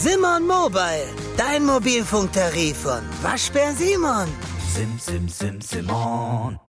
[0.00, 4.28] Simon Mobile, dein Mobilfunktarif von Waschbär Simon.
[4.72, 6.60] Sim, sim, sim, Simon.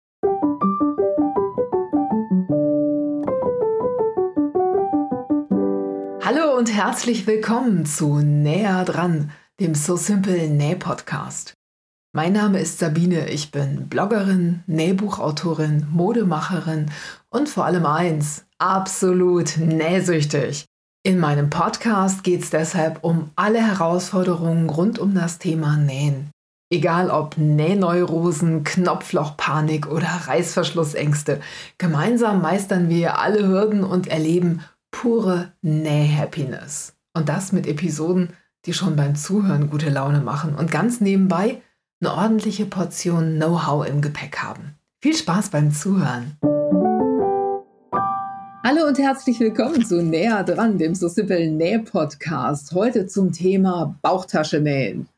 [6.22, 11.52] Hallo und herzlich willkommen zu Näher dran, dem So Simple Näh Podcast.
[12.14, 16.90] Mein Name ist Sabine, ich bin Bloggerin, Nähbuchautorin, Modemacherin
[17.28, 20.64] und vor allem eins, absolut nähsüchtig.
[21.08, 26.28] In meinem Podcast geht es deshalb um alle Herausforderungen rund um das Thema Nähen.
[26.70, 31.40] Egal ob Nähneurosen, Knopflochpanik oder Reißverschlussängste,
[31.78, 36.94] gemeinsam meistern wir alle Hürden und erleben pure Näh-Happiness.
[37.16, 38.34] Und das mit Episoden,
[38.66, 41.62] die schon beim Zuhören gute Laune machen und ganz nebenbei
[42.02, 44.74] eine ordentliche Portion Know-how im Gepäck haben.
[45.02, 46.36] Viel Spaß beim Zuhören!
[48.64, 52.72] Hallo und herzlich willkommen zu Näher dran, dem So Simple Näh Podcast.
[52.72, 55.08] Heute zum Thema Bauchtasche nähen.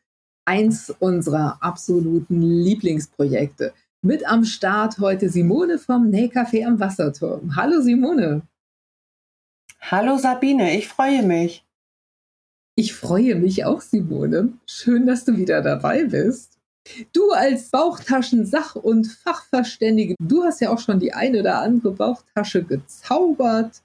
[0.44, 3.72] Eins unserer absoluten Lieblingsprojekte.
[4.02, 7.56] Mit am Start heute Simone vom Nähcafé am Wasserturm.
[7.56, 8.42] Hallo Simone.
[9.80, 11.64] Hallo Sabine, ich freue mich.
[12.76, 14.52] Ich freue mich auch, Simone.
[14.66, 16.59] Schön, dass du wieder dabei bist.
[17.12, 22.64] Du als Bauchtaschen-Sach- und Fachverständige, du hast ja auch schon die eine oder andere Bauchtasche
[22.64, 23.82] gezaubert.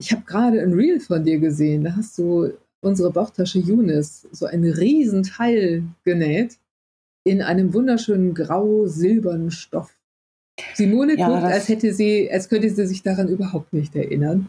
[0.00, 1.84] Ich habe gerade ein Reel von dir gesehen.
[1.84, 6.58] Da hast du unsere Bauchtasche Yunis so ein Riesenteil genäht
[7.24, 9.94] in einem wunderschönen grau-silbernen Stoff.
[10.74, 14.48] Simone ja, guckt, als hätte sie, als könnte sie sich daran überhaupt nicht erinnern.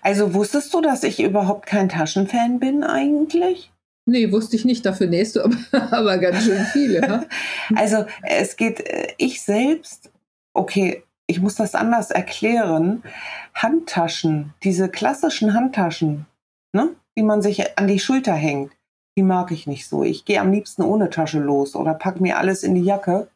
[0.00, 3.70] Also wusstest du, dass ich überhaupt kein Taschenfan bin eigentlich?
[4.08, 5.56] Nee, wusste ich nicht, dafür nähst du aber,
[5.92, 7.00] aber ganz schön viele.
[7.02, 7.24] Ja?
[7.76, 10.10] Also es geht, äh, ich selbst,
[10.54, 13.02] okay, ich muss das anders erklären.
[13.52, 16.24] Handtaschen, diese klassischen Handtaschen,
[16.72, 18.72] ne, die man sich an die Schulter hängt,
[19.18, 20.04] die mag ich nicht so.
[20.04, 23.28] Ich gehe am liebsten ohne Tasche los oder pack mir alles in die Jacke.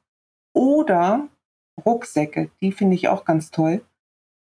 [0.54, 1.28] Oder
[1.84, 3.82] Rucksäcke, die finde ich auch ganz toll.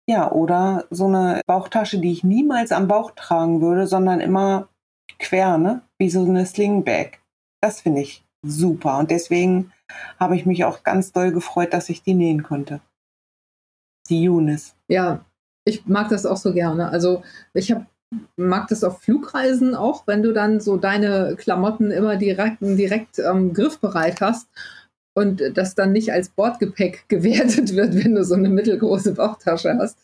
[0.10, 4.68] Ja, oder so eine Bauchtasche, die ich niemals am Bauch tragen würde, sondern immer
[5.20, 5.82] quer, ne?
[5.98, 7.20] Wie so eine Slingbag.
[7.62, 8.98] Das finde ich super.
[8.98, 9.72] Und deswegen
[10.20, 12.82] habe ich mich auch ganz doll gefreut, dass ich die nähen konnte.
[14.10, 14.76] Die Yunis.
[14.88, 15.26] Ja,
[15.66, 16.90] ich mag das auch so gerne.
[16.90, 17.86] Also ich habe
[18.38, 23.54] mag das auf Flugreisen auch, wenn du dann so deine Klamotten immer direkt, direkt ähm,
[23.54, 24.48] griffbereit hast
[25.20, 29.98] und das dann nicht als Bordgepäck gewertet wird, wenn du so eine mittelgroße Bauchtasche hast.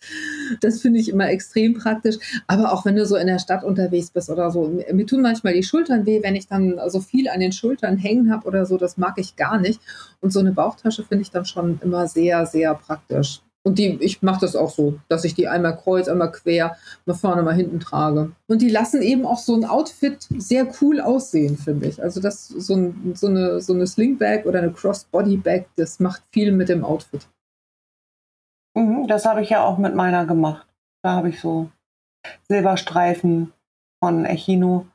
[0.60, 2.18] Das finde ich immer extrem praktisch.
[2.48, 5.54] Aber auch wenn du so in der Stadt unterwegs bist oder so, mir tun manchmal
[5.54, 8.78] die Schultern weh, wenn ich dann so viel an den Schultern hängen habe oder so,
[8.78, 9.80] das mag ich gar nicht.
[10.20, 13.40] Und so eine Bauchtasche finde ich dann schon immer sehr, sehr praktisch.
[13.66, 16.78] Und die, ich mache das auch so, dass ich die einmal kreuz, einmal quer,
[17.08, 18.32] mal vorne, mal hinten trage.
[18.48, 22.02] Und die lassen eben auch so ein Outfit sehr cool aussehen, finde ich.
[22.02, 26.52] Also das so, ein, so eine, so eine Slingbag oder eine Crossbody-Bag, das macht viel
[26.52, 27.28] mit dem Outfit.
[28.76, 30.68] Mhm, das habe ich ja auch mit meiner gemacht.
[31.02, 31.72] Da habe ich so
[32.48, 33.52] Silberstreifen
[34.00, 34.86] von Echino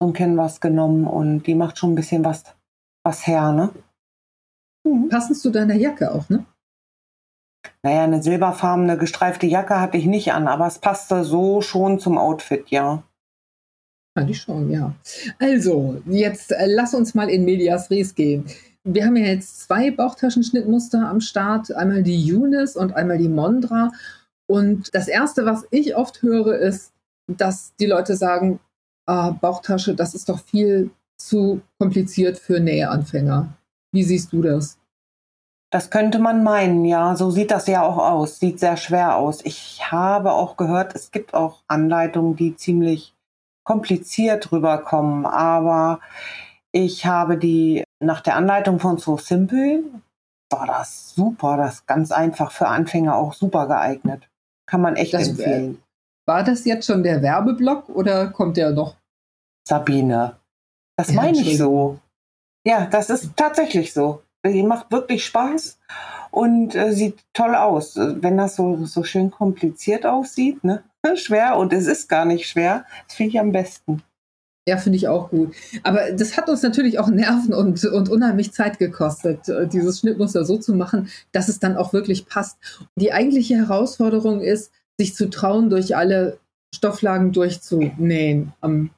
[0.00, 2.44] so ein Canvas genommen und die macht schon ein bisschen was,
[3.02, 3.70] was her, ne?
[4.84, 5.10] Mhm.
[5.10, 6.46] Passend zu deiner Jacke auch, ne?
[7.84, 12.16] Naja, eine silberfarbene gestreifte Jacke hatte ich nicht an, aber es passte so schon zum
[12.16, 13.02] Outfit, ja.
[14.16, 14.94] Fand ich schon, ja.
[15.38, 18.46] Also, jetzt äh, lass uns mal in Medias Res gehen.
[18.84, 23.92] Wir haben ja jetzt zwei Bauchtaschenschnittmuster am Start, einmal die Yunis und einmal die Mondra.
[24.46, 26.94] Und das Erste, was ich oft höre, ist,
[27.26, 28.60] dass die Leute sagen,
[29.06, 33.54] ah, Bauchtasche, das ist doch viel zu kompliziert für Näheanfänger.
[33.92, 34.78] Wie siehst du das?
[35.74, 37.16] Das könnte man meinen, ja.
[37.16, 38.38] So sieht das ja auch aus.
[38.38, 39.44] Sieht sehr schwer aus.
[39.44, 43.12] Ich habe auch gehört, es gibt auch Anleitungen, die ziemlich
[43.64, 45.26] kompliziert rüberkommen.
[45.26, 45.98] Aber
[46.70, 49.82] ich habe die nach der Anleitung von So Simple,
[50.48, 51.56] war das super.
[51.56, 54.28] Das ist ganz einfach für Anfänger auch super geeignet.
[54.66, 55.82] Kann man echt das, empfehlen.
[56.24, 58.94] War das jetzt schon der Werbeblock oder kommt der noch?
[59.66, 60.36] Sabine,
[60.96, 61.98] das ja, meine ich so.
[62.64, 64.22] Ja, das ist tatsächlich so.
[64.44, 65.78] Die macht wirklich Spaß
[66.30, 67.96] und äh, sieht toll aus.
[67.96, 70.82] Wenn das so, so schön kompliziert aussieht, ne?
[71.14, 74.02] schwer und es ist gar nicht schwer, das finde ich am besten.
[74.66, 75.54] Ja, finde ich auch gut.
[75.82, 80.56] Aber das hat uns natürlich auch Nerven und, und unheimlich Zeit gekostet, dieses Schnittmuster so
[80.56, 82.56] zu machen, dass es dann auch wirklich passt.
[82.96, 86.38] Die eigentliche Herausforderung ist, sich zu trauen, durch alle
[86.74, 88.88] Stofflagen durchzunähen am,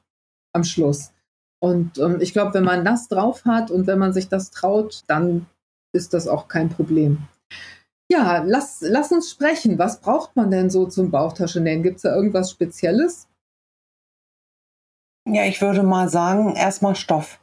[0.53, 1.11] am Schluss.
[1.59, 5.03] Und ähm, ich glaube, wenn man das drauf hat und wenn man sich das traut,
[5.07, 5.47] dann
[5.93, 7.27] ist das auch kein Problem.
[8.09, 9.77] Ja, lass, lass uns sprechen.
[9.79, 11.83] Was braucht man denn so zum Bauchtaschennähen?
[11.83, 13.27] Gibt es da irgendwas Spezielles?
[15.27, 17.39] Ja, ich würde mal sagen, erstmal Stoff.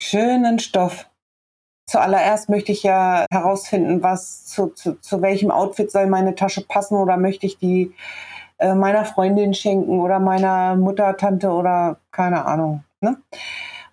[0.00, 1.10] Schönen Stoff.
[1.88, 6.96] Zuallererst möchte ich ja herausfinden, was zu, zu, zu welchem Outfit soll meine Tasche passen
[6.96, 7.94] oder möchte ich die
[8.58, 12.82] äh, meiner Freundin schenken oder meiner Mutter, Tante oder keine Ahnung.
[13.00, 13.20] Ne?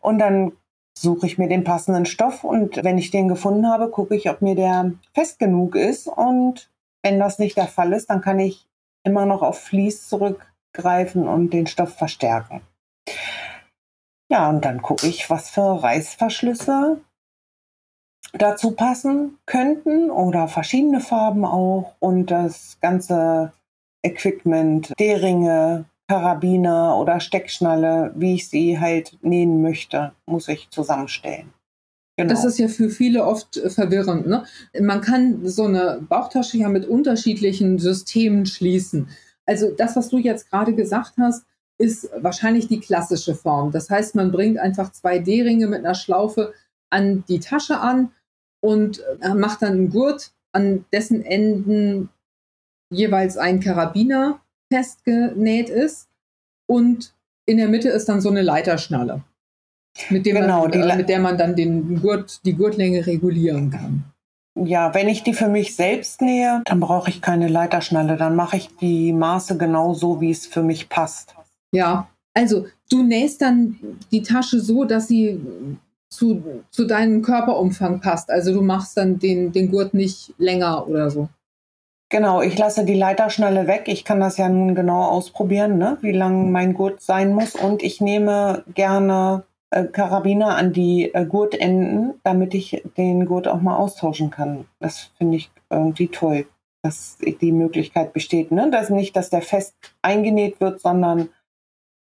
[0.01, 0.53] Und dann
[0.97, 4.41] suche ich mir den passenden Stoff und wenn ich den gefunden habe, gucke ich, ob
[4.41, 6.07] mir der fest genug ist.
[6.07, 6.69] Und
[7.01, 8.67] wenn das nicht der Fall ist, dann kann ich
[9.03, 12.61] immer noch auf Vlies zurückgreifen und den Stoff verstärken.
[14.29, 17.01] Ja, und dann gucke ich, was für Reißverschlüsse
[18.31, 23.53] dazu passen könnten oder verschiedene Farben auch und das ganze
[24.01, 31.53] Equipment, D-Ringe, Karabiner oder Steckschnalle, wie ich sie halt nähen möchte, muss ich zusammenstellen.
[32.17, 32.29] Genau.
[32.29, 34.27] Das ist ja für viele oft verwirrend.
[34.27, 34.43] Ne?
[34.79, 39.09] Man kann so eine Bauchtasche ja mit unterschiedlichen Systemen schließen.
[39.45, 41.45] Also das, was du jetzt gerade gesagt hast,
[41.79, 43.71] ist wahrscheinlich die klassische Form.
[43.71, 46.53] Das heißt, man bringt einfach zwei D-Ringe mit einer Schlaufe
[46.91, 48.11] an die Tasche an
[48.61, 52.09] und äh, macht dann einen Gurt, an dessen Enden
[52.91, 54.39] jeweils ein Karabiner
[54.73, 56.07] festgenäht ist
[56.65, 57.13] und
[57.45, 59.21] in der Mitte ist dann so eine Leiterschnalle,
[60.09, 64.05] mit, genau, man, äh, mit der man dann den Gurt, die Gurtlänge regulieren kann.
[64.55, 68.17] Ja, wenn ich die für mich selbst nähe, dann brauche ich keine Leiterschnalle.
[68.17, 71.35] Dann mache ich die Maße genau so, wie es für mich passt.
[71.71, 73.79] Ja, also du nähst dann
[74.11, 75.39] die Tasche so, dass sie
[76.09, 78.29] zu, zu deinem Körperumfang passt.
[78.29, 81.29] Also du machst dann den, den Gurt nicht länger oder so.
[82.13, 83.85] Genau, ich lasse die Leiterschnalle weg.
[83.87, 85.97] Ich kann das ja nun genau ausprobieren, ne?
[86.01, 87.55] wie lang mein Gurt sein muss.
[87.55, 93.61] Und ich nehme gerne äh, Karabiner an die äh, Gurtenden, damit ich den Gurt auch
[93.61, 94.65] mal austauschen kann.
[94.79, 96.45] Das finde ich irgendwie toll,
[96.83, 98.51] dass die Möglichkeit besteht.
[98.51, 98.69] Ne?
[98.69, 99.73] Dass nicht, dass der fest
[100.03, 101.29] eingenäht wird, sondern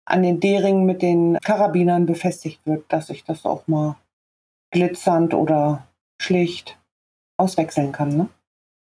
[0.05, 3.95] an den D-Ringen mit den Karabinern befestigt wird, dass ich das auch mal
[4.73, 5.87] glitzernd oder
[6.21, 6.77] schlicht
[7.37, 8.17] auswechseln kann.
[8.17, 8.29] Ne?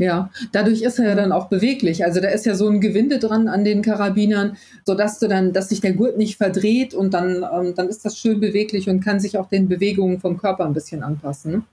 [0.00, 2.06] Ja, dadurch ist er ja dann auch beweglich.
[2.06, 4.56] Also da ist ja so ein Gewinde dran an den Karabinern,
[4.86, 8.16] sodass du dann, dass sich der Gurt nicht verdreht und dann, ähm, dann ist das
[8.16, 11.66] schön beweglich und kann sich auch den Bewegungen vom Körper ein bisschen anpassen.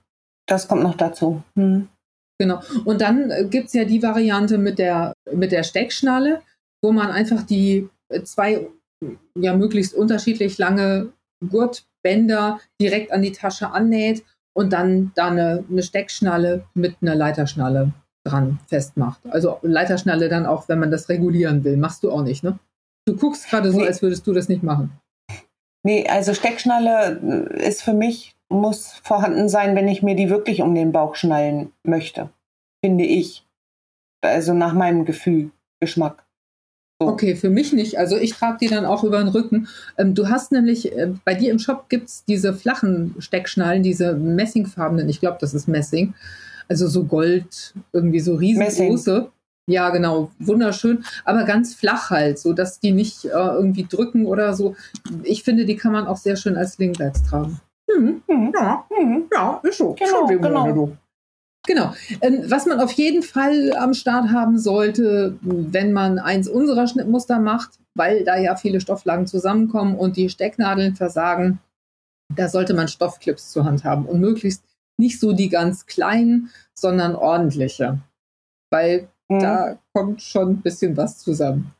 [0.46, 1.42] Das kommt noch dazu.
[1.56, 1.88] Hm.
[2.38, 2.60] Genau.
[2.84, 6.42] Und dann äh, gibt es ja die Variante mit der, mit der Steckschnalle,
[6.82, 7.88] wo man einfach die
[8.24, 8.68] zwei
[9.38, 11.12] ja möglichst unterschiedlich lange
[11.48, 14.22] Gurtbänder direkt an die Tasche annäht
[14.54, 17.94] und dann da eine, eine Steckschnalle mit einer Leiterschnalle
[18.28, 19.20] dran festmacht.
[19.30, 21.76] Also Leiterschnalle dann auch, wenn man das regulieren will.
[21.76, 22.58] Machst du auch nicht, ne?
[23.06, 23.86] Du guckst gerade so, nee.
[23.86, 24.92] als würdest du das nicht machen.
[25.82, 27.12] Nee, also Steckschnalle
[27.54, 31.72] ist für mich, muss vorhanden sein, wenn ich mir die wirklich um den Bauch schnallen
[31.84, 32.30] möchte.
[32.84, 33.46] Finde ich.
[34.20, 35.50] Also nach meinem Gefühl,
[35.80, 36.24] Geschmack.
[37.00, 37.08] So.
[37.08, 37.96] Okay, für mich nicht.
[37.98, 39.68] Also ich trage die dann auch über den Rücken.
[39.96, 44.14] Ähm, du hast nämlich, äh, bei dir im Shop gibt es diese flachen Steckschnallen, diese
[44.14, 46.14] messingfarbenen, ich glaube, das ist Messing.
[46.68, 49.12] Also so Gold, irgendwie so riesengroße.
[49.12, 49.32] Messing.
[49.68, 54.54] Ja, genau, wunderschön, aber ganz flach halt, so dass die nicht äh, irgendwie drücken oder
[54.54, 54.76] so.
[55.24, 57.60] Ich finde, die kann man auch sehr schön als Linkwärts tragen.
[57.86, 58.22] Mhm.
[58.26, 58.52] Mhm.
[58.58, 59.24] Ja, mhm.
[59.30, 59.94] ja, ist so.
[59.94, 60.92] Genau, genau.
[61.66, 61.92] Genau.
[62.22, 67.38] Ähm, was man auf jeden Fall am Start haben sollte, wenn man eins unserer Schnittmuster
[67.38, 71.58] macht, weil da ja viele Stofflagen zusammenkommen und die Stecknadeln versagen,
[72.34, 74.62] da sollte man Stoffclips zur Hand haben und möglichst
[74.98, 77.98] nicht so die ganz kleinen, sondern ordentliche.
[78.70, 79.40] Weil mhm.
[79.40, 81.72] da kommt schon ein bisschen was zusammen.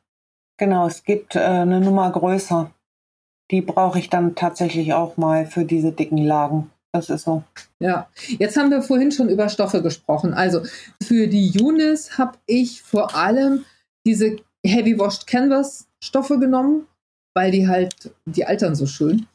[0.58, 2.70] Genau, es gibt äh, eine Nummer größer.
[3.50, 6.70] Die brauche ich dann tatsächlich auch mal für diese dicken Lagen.
[6.92, 7.42] Das ist so.
[7.80, 8.08] Ja,
[8.38, 10.34] jetzt haben wir vorhin schon über Stoffe gesprochen.
[10.34, 10.62] Also
[11.02, 13.64] für die Unis habe ich vor allem
[14.06, 16.86] diese Heavy Washed Canvas Stoffe genommen,
[17.34, 19.26] weil die halt, die altern so schön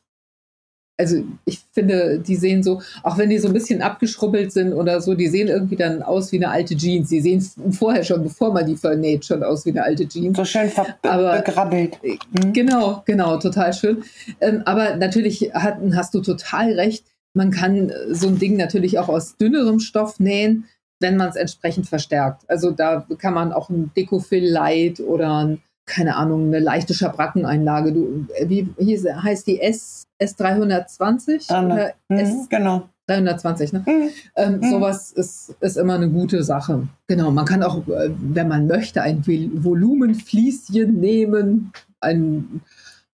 [0.98, 5.02] also ich finde, die sehen so, auch wenn die so ein bisschen abgeschrubbelt sind oder
[5.02, 7.10] so, die sehen irgendwie dann aus wie eine alte Jeans.
[7.10, 10.38] Die sehen vorher schon, bevor man die vernäht, schon aus wie eine alte Jeans.
[10.38, 10.70] So schön
[11.02, 11.98] begrabbelt.
[12.04, 12.54] Mhm.
[12.54, 14.04] Genau, genau, total schön.
[14.40, 17.06] Ähm, aber natürlich hat, hast du total recht.
[17.36, 20.66] Man kann so ein Ding natürlich auch aus dünnerem Stoff nähen,
[21.00, 22.44] wenn man es entsprechend verstärkt.
[22.48, 27.92] Also da kann man auch ein Decofil Light oder ein keine Ahnung, eine leichte Schabrackeneinlage.
[27.92, 31.50] Du, wie hieß, heißt die S, S320?
[31.50, 32.90] Oder mhm, S, genau.
[33.08, 33.84] 320, ne?
[33.86, 34.10] Mhm.
[34.36, 34.70] Ähm, mhm.
[34.70, 36.88] Sowas ist, ist immer eine gute Sache.
[37.08, 42.62] Genau, man kann auch, äh, wenn man möchte, ein Volumenflieschen nehmen, ein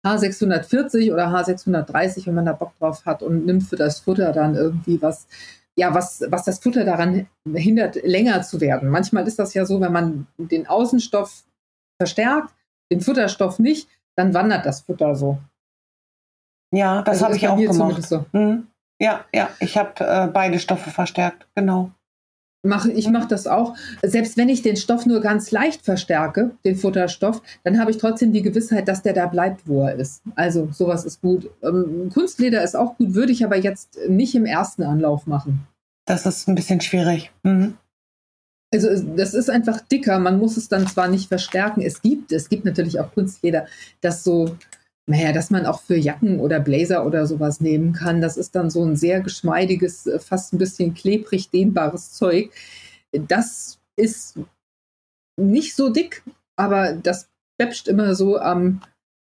[0.04, 4.54] H640 oder H630, wenn man da Bock drauf hat und nimmt für das Futter dann
[4.54, 5.26] irgendwie was,
[5.76, 8.90] ja, was, was das Futter daran hindert, länger zu werden.
[8.90, 11.44] Manchmal ist das ja so, wenn man den Außenstoff
[12.00, 12.54] verstärkt,
[12.92, 15.38] den Futterstoff nicht, dann wandert das Futter so.
[16.72, 18.02] Ja, das Also habe ich auch gemacht.
[18.06, 18.24] so.
[18.32, 18.66] Mhm.
[19.00, 21.90] Ja, ja, ich habe äh, beide Stoffe verstärkt, genau.
[22.64, 23.76] Mach, ich mache das auch.
[24.02, 28.32] Selbst wenn ich den Stoff nur ganz leicht verstärke, den Futterstoff, dann habe ich trotzdem
[28.32, 30.22] die Gewissheit, dass der da bleibt, wo er ist.
[30.34, 31.48] Also sowas ist gut.
[31.62, 35.68] Ähm, Kunstleder ist auch gut, würde ich aber jetzt nicht im ersten Anlauf machen.
[36.06, 37.30] Das ist ein bisschen schwierig.
[37.44, 37.74] Mhm.
[38.74, 40.18] Also das ist einfach dicker.
[40.18, 41.80] Man muss es dann zwar nicht verstärken.
[41.80, 43.66] Es gibt, es gibt natürlich auch Kunstleder,
[44.00, 44.56] das so,
[45.08, 48.20] naja, dass man auch für Jacken oder Blazer oder sowas nehmen kann.
[48.20, 52.50] Das ist dann so ein sehr geschmeidiges, äh, fast ein bisschen klebrig dehnbares Zeug.
[53.12, 54.38] Das ist
[55.36, 56.22] nicht so dick,
[56.56, 58.82] aber das bepscht immer so am,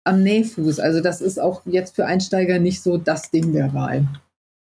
[0.05, 0.81] am Nähfuß.
[0.81, 4.07] Also das ist auch jetzt für Einsteiger nicht so das Ding der Wahl.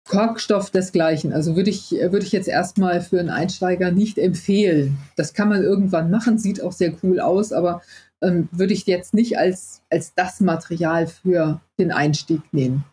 [0.09, 1.31] Korkstoff desgleichen.
[1.31, 4.97] Also würde ich, würde ich jetzt erstmal für einen Einsteiger nicht empfehlen.
[5.15, 7.81] Das kann man irgendwann machen, sieht auch sehr cool aus, aber
[8.23, 12.85] ähm, würde ich jetzt nicht als, als das Material für den Einstieg nehmen.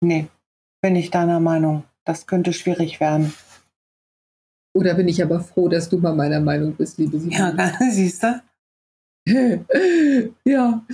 [0.00, 0.28] Nee,
[0.80, 1.84] bin ich deiner Meinung.
[2.04, 3.34] Das könnte schwierig werden.
[4.74, 7.54] Oder bin ich aber froh, dass du mal meiner Meinung bist, liebe Simone.
[7.56, 8.42] Ja, siehst du?
[10.44, 10.86] ja,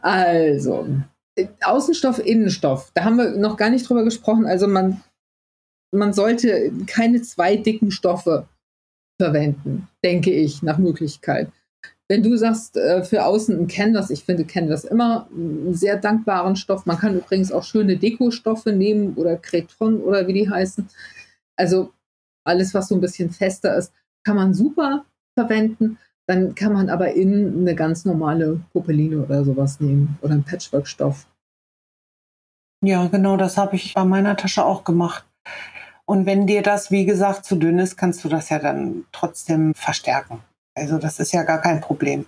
[0.00, 0.86] also
[1.62, 2.90] Außenstoff, Innenstoff.
[2.94, 4.46] Da haben wir noch gar nicht drüber gesprochen.
[4.46, 5.02] Also man,
[5.92, 8.48] man sollte keine zwei dicken Stoffe
[9.20, 11.50] verwenden, denke ich, nach Möglichkeit.
[12.08, 16.56] Wenn du sagst, äh, für außen ein Canvas, ich finde Canvas immer einen sehr dankbaren
[16.56, 16.84] Stoff.
[16.84, 20.88] Man kann übrigens auch schöne Dekostoffe nehmen oder Creton oder wie die heißen.
[21.56, 21.92] Also
[22.44, 23.92] alles, was so ein bisschen fester ist,
[24.22, 25.06] kann man super
[25.38, 25.98] verwenden.
[26.26, 31.26] Dann kann man aber innen eine ganz normale Popeline oder sowas nehmen oder einen Patchwork-Stoff.
[32.82, 35.24] Ja, genau, das habe ich bei meiner Tasche auch gemacht.
[36.04, 39.74] Und wenn dir das, wie gesagt, zu dünn ist, kannst du das ja dann trotzdem
[39.74, 40.40] verstärken.
[40.74, 42.26] Also das ist ja gar kein Problem.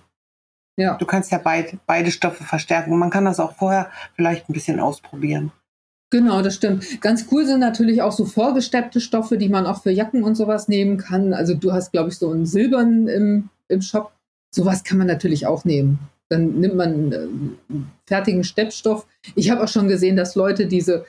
[0.79, 2.97] Ja, Du kannst ja beid, beide Stoffe verstärken.
[2.97, 5.51] Man kann das auch vorher vielleicht ein bisschen ausprobieren.
[6.11, 7.01] genau, das stimmt.
[7.01, 10.67] Ganz cool sind natürlich auch so vorgesteppte Stoffe, die man auch für Jacken und sowas
[10.67, 11.33] nehmen kann.
[11.33, 14.11] Also du hast, glaube ich, so einen silbernen im, im Shop.
[14.53, 15.99] Sowas kann man natürlich auch nehmen.
[16.29, 19.07] Dann nimmt man einen ähm, fertigen Steppstoff.
[19.35, 21.05] Ich habe auch schon gesehen, dass Leute diese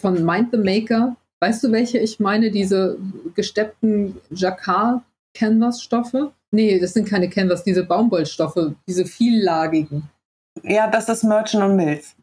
[0.00, 2.98] von Mind the Maker, weißt du welche ich meine, diese
[3.34, 6.32] gesteppten Jacquard-Canvas-Stoffe?
[6.54, 10.08] Nee, das sind keine Canvas, diese Baumwollstoffe, diese viellagigen.
[10.62, 12.14] Ja, das ist Merchant und Mills.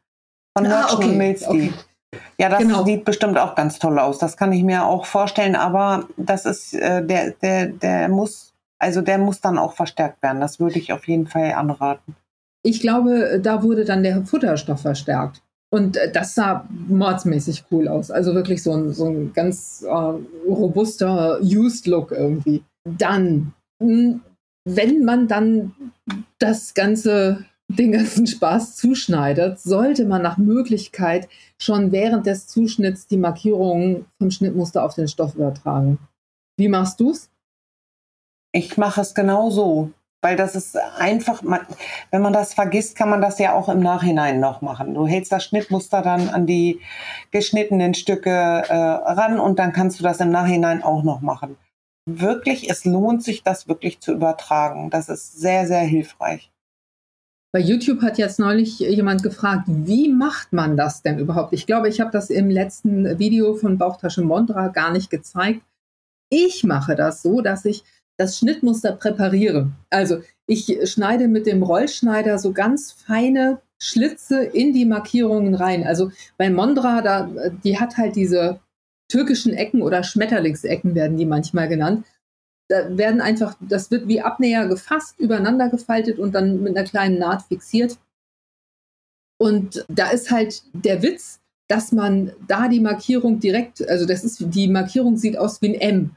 [0.57, 1.73] Von Ah, Merchant okay, und Mills okay.
[2.39, 2.83] Ja, das Genau.
[2.83, 4.17] sieht bestimmt auch ganz toll aus.
[4.19, 9.01] Das kann ich mir auch vorstellen, aber das ist, äh, der, der, der muss, also
[9.01, 10.41] der muss dann auch verstärkt werden.
[10.41, 12.15] Das würde ich auf jeden Fall anraten.
[12.63, 15.41] Ich glaube, da wurde dann der Futterstoff verstärkt.
[15.73, 18.11] Und äh, das sah mordsmäßig cool aus.
[18.11, 19.89] Also wirklich so ein, so ein ganz äh,
[20.49, 22.63] robuster Used-Look irgendwie.
[22.83, 25.75] Dann, wenn man dann
[26.39, 31.27] das ganze, den ganzen Spaß zuschneidet, sollte man nach Möglichkeit
[31.59, 35.99] schon während des Zuschnitts die Markierungen vom Schnittmuster auf den Stoff übertragen.
[36.57, 37.29] Wie machst du's?
[38.53, 41.61] Ich mache es genau so, weil das ist einfach, man,
[42.11, 44.93] wenn man das vergisst, kann man das ja auch im Nachhinein noch machen.
[44.93, 46.81] Du hältst das Schnittmuster dann an die
[47.31, 51.57] geschnittenen Stücke äh, ran und dann kannst du das im Nachhinein auch noch machen.
[52.09, 54.89] Wirklich, es lohnt sich, das wirklich zu übertragen.
[54.89, 56.51] Das ist sehr, sehr hilfreich.
[57.53, 61.53] Bei YouTube hat jetzt neulich jemand gefragt, wie macht man das denn überhaupt?
[61.53, 65.61] Ich glaube, ich habe das im letzten Video von Bauchtasche Mondra gar nicht gezeigt.
[66.29, 67.83] Ich mache das so, dass ich
[68.17, 69.69] das Schnittmuster präpariere.
[69.89, 75.85] Also ich schneide mit dem Rollschneider so ganz feine Schlitze in die Markierungen rein.
[75.85, 77.29] Also bei Mondra, da,
[77.63, 78.59] die hat halt diese
[79.11, 82.05] türkischen Ecken oder Schmetterlingsecken werden die manchmal genannt
[82.71, 87.19] da werden einfach, das wird wie Abnäher gefasst, übereinander gefaltet und dann mit einer kleinen
[87.19, 87.97] Naht fixiert.
[89.37, 94.39] Und da ist halt der Witz, dass man da die Markierung direkt, also das ist,
[94.39, 96.15] die Markierung sieht aus wie ein M.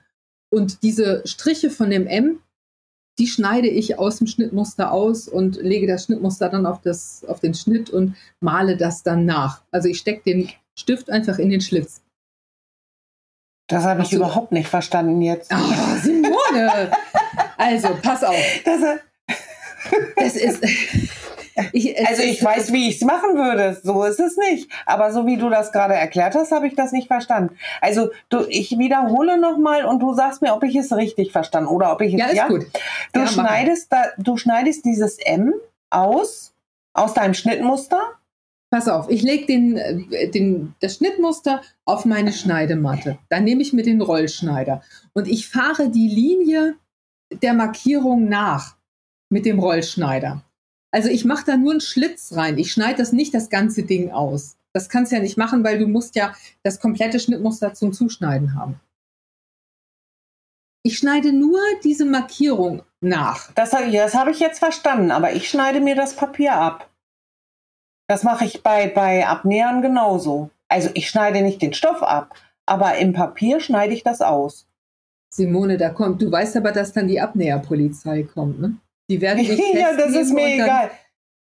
[0.51, 2.39] Und diese Striche von dem M,
[3.19, 7.41] die schneide ich aus dem Schnittmuster aus und lege das Schnittmuster dann auf, das, auf
[7.41, 9.63] den Schnitt und male das dann nach.
[9.73, 12.04] Also ich stecke den Stift einfach in den Schlitz.
[13.75, 15.53] Das habe ich du- überhaupt nicht verstanden jetzt.
[15.53, 16.91] Oh, Simone!
[17.57, 18.35] Also, pass auf.
[18.65, 18.81] Das,
[20.17, 20.65] Es ist.
[21.73, 23.79] Ich, also ich ist, weiß, wie ich es machen würde.
[23.81, 24.69] So ist es nicht.
[24.87, 27.57] Aber so wie du das gerade erklärt hast, habe ich das nicht verstanden.
[27.81, 31.93] Also du, ich wiederhole nochmal und du sagst mir, ob ich es richtig verstanden oder
[31.93, 32.67] ob ich es Ja, ist gut.
[33.13, 35.55] Du Ja, schneidest da, du schneidest dieses M
[35.91, 36.53] aus
[36.93, 38.01] aus deinem Schnittmuster.
[38.71, 43.19] Pass auf, ich lege den, äh, den, das Schnittmuster auf meine Schneidematte.
[43.29, 46.77] Dann nehme ich mir den Rollschneider und ich fahre die Linie
[47.43, 48.77] der Markierung nach
[49.31, 50.43] mit dem Rollschneider.
[50.91, 52.59] Also ich mache da nur einen Schlitz rein.
[52.59, 54.57] Ich schneide das nicht das ganze Ding aus.
[54.73, 58.55] Das kannst du ja nicht machen, weil du musst ja das komplette Schnittmuster zum Zuschneiden
[58.55, 58.81] haben.
[60.85, 63.51] Ich schneide nur diese Markierung nach.
[63.53, 66.91] Das, das habe ich jetzt verstanden, aber ich schneide mir das Papier ab.
[68.07, 70.51] Das mache ich bei, bei Abnähern genauso.
[70.69, 72.35] Also ich schneide nicht den Stoff ab,
[72.67, 74.67] aber im Papier schneide ich das aus.
[75.33, 78.77] Simone, da kommt, du weißt aber, dass dann die Abnäherpolizei kommt, ne?
[79.11, 80.91] Die werden dich Ja, das ist mir dann, egal.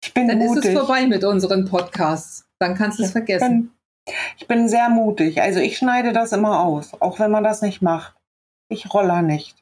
[0.03, 0.65] Ich bin Dann mutig.
[0.65, 2.45] ist es vorbei mit unseren Podcasts.
[2.59, 3.71] Dann kannst du es vergessen.
[4.05, 5.41] bin, ich bin sehr mutig.
[5.41, 8.15] Also ich schneide das immer aus, auch wenn man das nicht macht.
[8.69, 9.60] Ich roller nicht.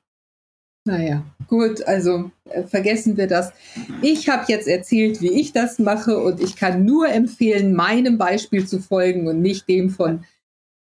[0.89, 3.53] Naja, gut, also äh, vergessen wir das.
[4.01, 8.65] Ich habe jetzt erzählt, wie ich das mache und ich kann nur empfehlen, meinem Beispiel
[8.65, 10.25] zu folgen und nicht dem von,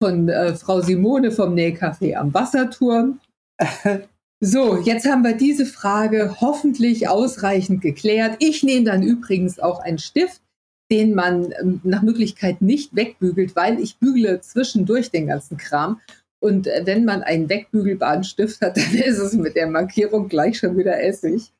[0.00, 3.20] von äh, Frau Simone vom Nähcafé am Wasserturm.
[4.38, 8.36] So, jetzt haben wir diese Frage hoffentlich ausreichend geklärt.
[8.38, 10.42] Ich nehme dann übrigens auch einen Stift,
[10.90, 16.02] den man ähm, nach Möglichkeit nicht wegbügelt, weil ich bügele zwischendurch den ganzen Kram.
[16.46, 20.78] Und wenn man einen wegbügelbaren Stift hat, dann ist es mit der Markierung gleich schon
[20.78, 21.52] wieder Essig.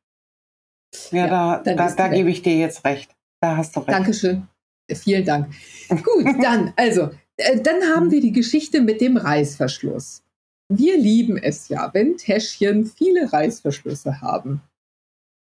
[1.10, 3.14] Ja, Ja, da, da, da gebe ich dir jetzt recht.
[3.40, 3.90] Da hast du recht.
[3.90, 4.46] Dankeschön.
[4.88, 5.48] Vielen Dank.
[5.88, 10.22] Gut, dann, also, äh, dann haben wir die Geschichte mit dem Reißverschluss.
[10.68, 14.62] Wir lieben es ja, wenn Täschchen viele Reißverschlüsse haben.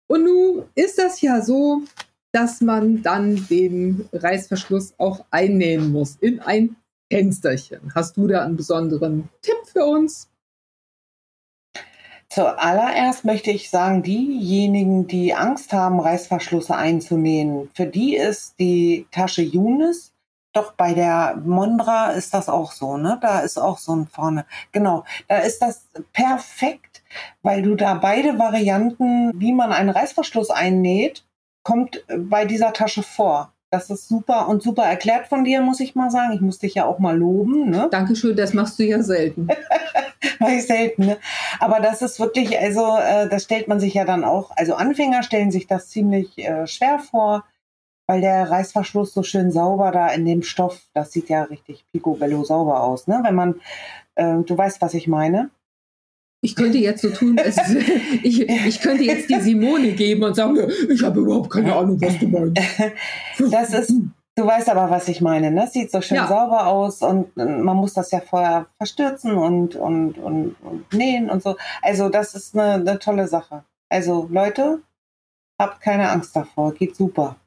[0.08, 1.82] Und nun ist das ja so,
[2.32, 6.76] dass man dann den Reißverschluss auch einnähen muss in ein
[7.14, 7.94] Fensterchen.
[7.94, 10.30] Hast du da einen besonderen Tipp für uns?
[12.30, 19.44] Zuallererst möchte ich sagen, diejenigen, die Angst haben, Reißverschlüsse einzunähen, für die ist die Tasche
[19.44, 20.14] Younes.
[20.52, 23.20] Doch bei der Mondra ist das auch so, ne?
[23.22, 24.46] Da ist auch so ein vorne.
[24.72, 27.04] Genau, da ist das perfekt,
[27.44, 31.24] weil du da beide Varianten, wie man einen Reißverschluss einnäht,
[31.64, 33.53] kommt bei dieser Tasche vor.
[33.74, 36.34] Das ist super und super erklärt von dir, muss ich mal sagen.
[36.34, 37.88] Ich muss dich ja auch mal loben, ne?
[37.92, 39.48] Dankeschön, das machst du ja selten.
[40.40, 41.18] Mach ich selten, ne?
[41.60, 45.24] Aber das ist wirklich, also äh, das stellt man sich ja dann auch, also Anfänger
[45.24, 47.46] stellen sich das ziemlich äh, schwer vor,
[48.06, 52.44] weil der Reißverschluss so schön sauber da in dem Stoff, das sieht ja richtig picobello
[52.44, 53.22] sauber aus, ne?
[53.24, 53.56] Wenn man,
[54.14, 55.50] äh, du weißt, was ich meine.
[56.44, 57.58] Ich könnte jetzt so tun, als,
[58.24, 60.58] ich, ich könnte jetzt die Simone geben und sagen,
[60.90, 62.62] ich habe überhaupt keine Ahnung, was du meinst.
[63.50, 63.94] Das ist,
[64.36, 65.70] du weißt aber, was ich meine, ne?
[65.72, 66.28] Sieht so schön Ja.
[66.28, 71.30] sauber aus und äh, man muss das ja vorher verstürzen und, und, und, und nähen
[71.30, 71.56] und so.
[71.82, 73.64] Also das ist eine, eine tolle Sache.
[73.90, 74.82] Also Leute,
[75.58, 77.38] habt keine Angst davor, geht super.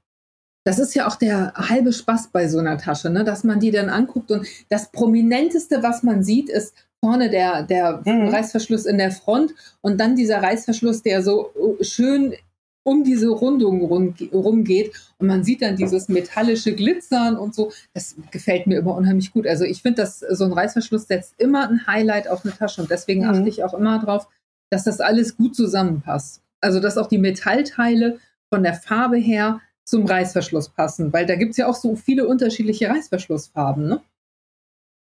[0.64, 3.24] Das ist ja auch der halbe Spaß bei so einer Tasche, ne?
[3.24, 8.02] dass man die dann anguckt und das Prominenteste, was man sieht, ist vorne der, der
[8.04, 8.28] Mhm.
[8.28, 12.34] Reißverschluss in der Front und dann dieser Reißverschluss, der so äh, schön
[12.84, 17.72] um diese Rundung rum, rumgeht und man sieht dann dieses metallische Glitzern und so.
[17.94, 19.44] Das gefällt mir immer unheimlich gut.
[19.46, 22.90] Also ich finde, dass so ein Reißverschluss setzt immer ein Highlight auf eine Tasche und
[22.90, 23.28] deswegen Mhm.
[23.30, 24.28] achte ich auch immer drauf,
[24.70, 26.42] dass das alles gut zusammenpasst.
[26.60, 28.18] Also dass auch die Metallteile
[28.52, 32.26] von der Farbe her zum Reißverschluss passen, weil da gibt es ja auch so viele
[32.28, 33.86] unterschiedliche Reißverschlussfarben.
[33.88, 34.00] Ne?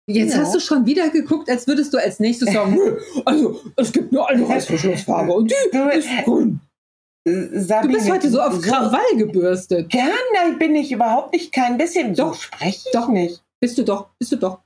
[0.08, 0.40] Jetzt Ja.
[0.40, 4.12] hast du schon wieder geguckt, als würdest du als nächstes sagen, "Nö, also es gibt
[4.12, 6.60] nur eine Reißverschlussfarbe und die Du, ist grün.
[7.24, 9.90] äh, Du Sabine, bist heute so auf Krawall gebürstet.
[9.90, 12.14] Gern, nein, bin ich überhaupt nicht, kein bisschen.
[12.16, 13.08] So Doch, spreche ich doch.
[13.08, 13.42] nicht.
[13.60, 14.58] Bist du doch, bist du doch.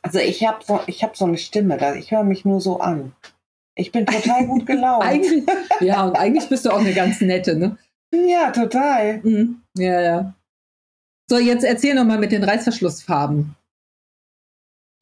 [0.00, 2.80] Also ich habe so, ich hab so eine Stimme, da, ich höre mich nur so
[2.80, 3.12] an.
[3.76, 5.04] Ich bin total gut gelaunt.
[5.04, 5.44] Eigentlich,
[5.80, 7.76] ja, und eigentlich bist du auch eine ganz nette, ne?
[8.14, 9.18] ja, total.
[9.22, 9.62] Mhm.
[9.76, 10.34] Ja, ja.
[11.30, 13.54] So, jetzt erzähl noch mal mit den Reißverschlussfarben.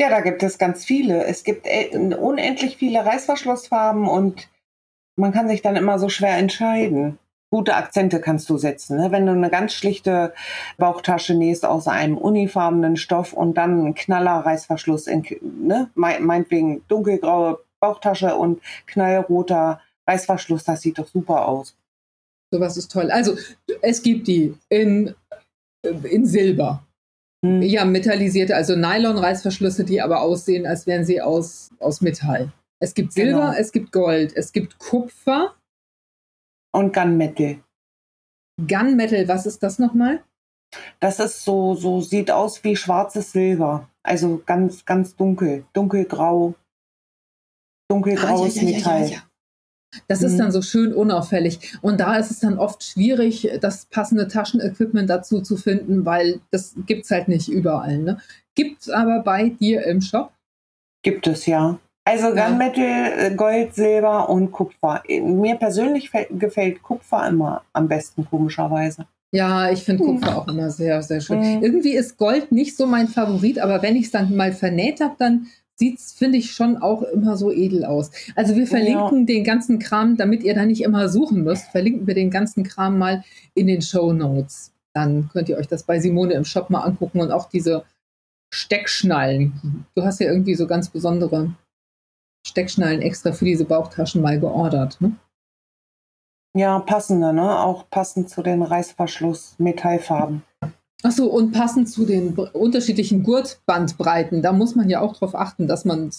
[0.00, 1.24] Ja, da gibt es ganz viele.
[1.24, 4.48] Es gibt äh, unendlich viele Reißverschlussfarben und
[5.16, 7.18] man kann sich dann immer so schwer entscheiden.
[7.52, 8.96] Gute Akzente kannst du setzen.
[8.96, 9.10] Ne?
[9.10, 10.32] Wenn du eine ganz schlichte
[10.78, 15.90] Bauchtasche nähst aus einem unifarbenen Stoff und dann einen knaller Reißverschluss, in, ne?
[15.94, 21.76] Me- meinetwegen dunkelgraue Bauchtasche und knallroter Reißverschluss, das sieht doch super aus.
[22.50, 23.10] Sowas ist toll.
[23.10, 23.36] Also,
[23.82, 25.14] es gibt die in,
[25.82, 26.82] in Silber.
[27.44, 27.62] Hm.
[27.62, 32.52] Ja, metallisierte, also Nylon-Reißverschlüsse, die aber aussehen, als wären sie aus, aus Metall.
[32.82, 33.52] Es gibt Silber, Genau.
[33.52, 35.54] es gibt Gold, es gibt Kupfer,
[36.72, 37.62] Und Gunmetal.
[38.58, 40.22] Gunmetal, was ist das nochmal?
[41.00, 43.88] Das ist so, so sieht aus wie schwarzes Silber.
[44.02, 46.54] Also ganz, ganz dunkel, dunkelgrau,
[47.90, 49.22] dunkelgraues Metall.
[50.08, 50.38] Das ist Mhm.
[50.38, 51.76] dann so schön unauffällig.
[51.82, 56.74] Und da ist es dann oft schwierig, das passende Taschenequipment dazu zu finden, weil das
[56.86, 57.98] gibt es halt nicht überall.
[57.98, 58.18] Ne?
[58.54, 60.32] Gibt es aber bei dir im Shop.
[61.02, 61.78] Gibt es ja.
[62.04, 62.28] Also.
[62.28, 65.02] Gunmetal, äh, Gold, Silber und Kupfer.
[65.08, 69.06] Mir persönlich fäll- gefällt Kupfer immer am besten, komischerweise.
[69.32, 71.38] Ja, ich finde Kupfer auch immer sehr, sehr schön.
[71.38, 71.62] Mhm.
[71.62, 75.14] Irgendwie ist Gold nicht so mein Favorit, aber wenn ich es dann mal vernäht habe,
[75.18, 75.46] dann
[75.80, 78.10] sieht's, finde ich, schon auch immer so edel aus.
[78.36, 82.14] Also wir verlinken den ganzen Kram, damit ihr da nicht immer suchen müsst, verlinken wir
[82.14, 84.72] den ganzen Kram mal in den Show Notes.
[84.92, 87.84] Dann könnt ihr euch das bei Simone im Shop mal angucken und auch diese
[88.52, 89.86] Steckschnallen.
[89.94, 91.54] Du hast ja irgendwie so ganz besondere
[92.46, 95.16] Steckschnallen extra für diese Bauchtaschen mal geordert, ne?
[96.54, 97.60] Ja, passende, ne?
[97.60, 100.42] Auch passend zu den Reißverschluss Metallfarben.
[101.02, 105.66] Ach so, und passend zu den unterschiedlichen Gurtbandbreiten, da muss man ja auch darauf achten,
[105.66, 106.10] dass man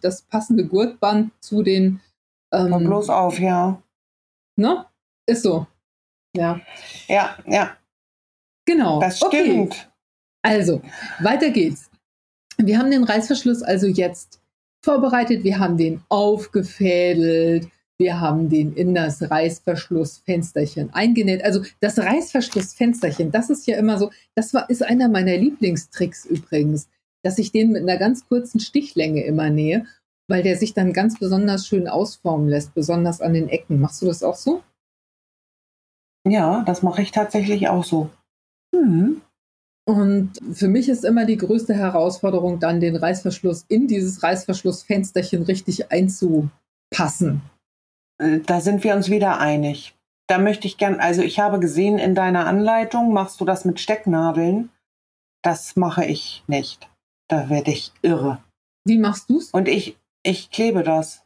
[0.00, 2.00] das passende Gurtband zu den,
[2.52, 3.82] Hör ähm, bloß auf, ja.
[4.56, 4.86] ne?
[5.26, 5.66] Ist so.
[6.36, 6.60] Ja,
[7.08, 7.76] Ja, ja,
[8.64, 9.00] genau.
[9.00, 9.42] das Okay.
[9.44, 9.90] stimmt.
[10.42, 10.82] Also,
[11.20, 11.90] weiter geht's.
[12.58, 14.40] Wir haben den Reißverschluss also jetzt
[14.84, 21.44] vorbereitet, wir haben den aufgefädelt, wir haben den in das Reißverschlussfensterchen eingenäht.
[21.44, 26.88] Also das Reißverschlussfensterchen, das ist ja immer so, das war, ist einer meiner Lieblingstricks übrigens,
[27.22, 29.86] dass ich den mit einer ganz kurzen Stichlänge immer nähe,
[30.28, 33.80] weil der sich dann ganz besonders schön ausformen lässt, besonders an den Ecken.
[33.80, 34.62] Machst du das auch so?
[36.26, 38.10] Ja, das mache ich tatsächlich auch so.
[38.74, 39.22] Hm.
[39.86, 45.90] Und für mich ist immer die größte Herausforderung, dann den Reißverschluss in dieses Reißverschlussfensterchen richtig
[45.90, 47.40] einzupassen.
[48.18, 49.94] Äh, Da sind wir uns wieder einig.
[50.28, 53.80] Da möchte ich gern, also ich habe gesehen in deiner Anleitung, machst du das mit
[53.80, 54.70] Stecknadeln.
[55.42, 56.88] Das mache ich nicht.
[57.28, 58.38] Da werde ich irre.
[58.84, 59.50] Wie machst du's?
[59.52, 61.22] Und ich, ich klebe das.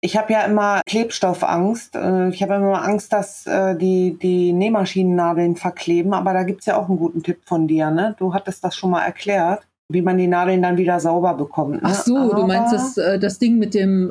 [0.00, 1.96] Ich habe ja immer Klebstoffangst.
[1.96, 6.12] Äh, Ich habe immer Angst, dass äh, die, die Nähmaschinennadeln verkleben.
[6.12, 7.90] Aber da gibt's ja auch einen guten Tipp von dir.
[7.90, 8.14] Ne?
[8.18, 11.82] Du hattest das schon mal erklärt, wie man die Nadeln dann wieder sauber bekommt.
[11.82, 11.88] Ne?
[11.90, 14.10] Ach so, du Aber- meinst das, das Ding mit dem,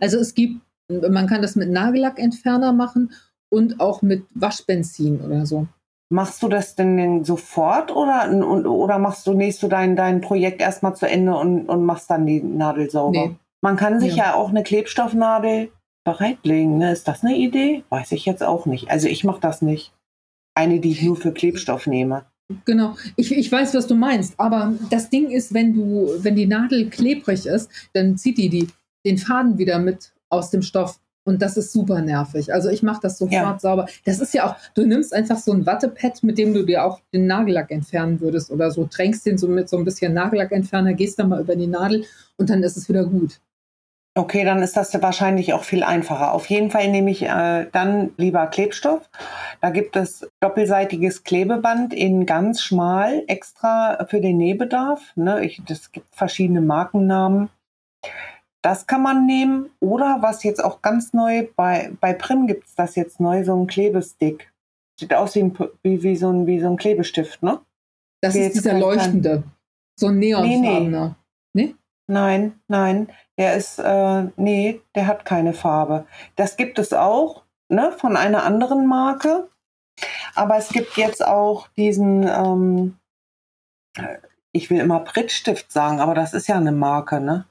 [0.00, 3.12] also es gibt, man kann das mit Nagellackentferner machen
[3.50, 5.66] und auch mit Waschbenzin oder so.
[6.10, 8.30] Machst du das denn, sofort oder,
[8.66, 12.24] oder machst du, nähst du dein, dein Projekt erstmal zu Ende und, und machst dann
[12.24, 13.28] die Nadel sauber?
[13.28, 13.36] Nee.
[13.60, 14.24] Man kann sich Ja.
[14.24, 14.34] ja.
[14.34, 15.70] auch eine Klebstoffnadel
[16.04, 16.78] bereitlegen.
[16.78, 16.92] Ne?
[16.92, 17.84] Ist das eine Idee?
[17.90, 18.90] Weiß ich jetzt auch nicht.
[18.90, 19.92] Also ich mache das nicht.
[20.54, 22.24] Eine, die ich nur für Klebstoff nehme.
[22.64, 26.46] Genau, ich, ich weiß, was du meinst, aber das Ding ist, wenn du, wenn die
[26.46, 28.68] Nadel klebrig ist, dann zieht die, die
[29.04, 32.54] den Faden wieder mit aus dem Stoff und das ist super nervig.
[32.54, 33.58] Also ich mache das sofort Ja.
[33.58, 33.86] sauber.
[34.06, 37.00] Das ist ja auch, du nimmst einfach so ein Wattepad, mit dem du dir auch
[37.12, 41.18] den Nagellack entfernen würdest oder so, tränkst den so mit so ein bisschen Nagellackentferner, gehst
[41.18, 42.06] dann mal über die Nadel
[42.38, 43.40] und dann ist es wieder gut.
[44.16, 46.32] Okay, dann ist das wahrscheinlich auch viel einfacher.
[46.32, 49.08] Auf jeden Fall nehme ich äh, dann lieber Klebstoff.
[49.60, 55.12] Da gibt es doppelseitiges Klebeband in ganz schmal, extra für den Nähbedarf.
[55.14, 55.44] Ne?
[55.44, 57.50] Ich, das gibt verschiedene Markennamen.
[58.62, 59.70] Das kann man nehmen.
[59.80, 63.54] Oder was jetzt auch ganz neu, bei, bei Prim gibt es das jetzt neu, so
[63.56, 64.52] ein Klebestick.
[64.98, 67.60] Sieht aus wie, ein, wie, wie, so, ein, wie so ein Klebestift, ne?
[68.20, 69.44] Das Wie ist dieser leuchtende,
[69.94, 71.16] so ein neonfarbener.
[72.10, 76.06] Nein, nein, der ist, äh, nee, der hat keine Farbe.
[76.36, 79.48] Das gibt es auch, ne, von einer anderen Marke.
[80.34, 82.96] Aber es gibt jetzt auch diesen, ähm,
[83.96, 84.18] äh,
[84.52, 87.44] ich will immer Prittstift sagen, aber das ist ja eine Marke, ne?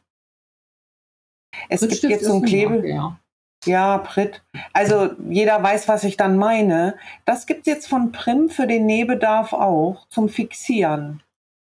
[1.70, 3.20] Es gibt Prittstift jetzt so ein Klebe, ja.
[3.66, 4.44] ja, Pritt.
[4.74, 6.96] Also jeder weiß, was ich dann meine.
[7.26, 11.22] Das gibt es jetzt von Prim für den Nähbedarf auch zum Fixieren.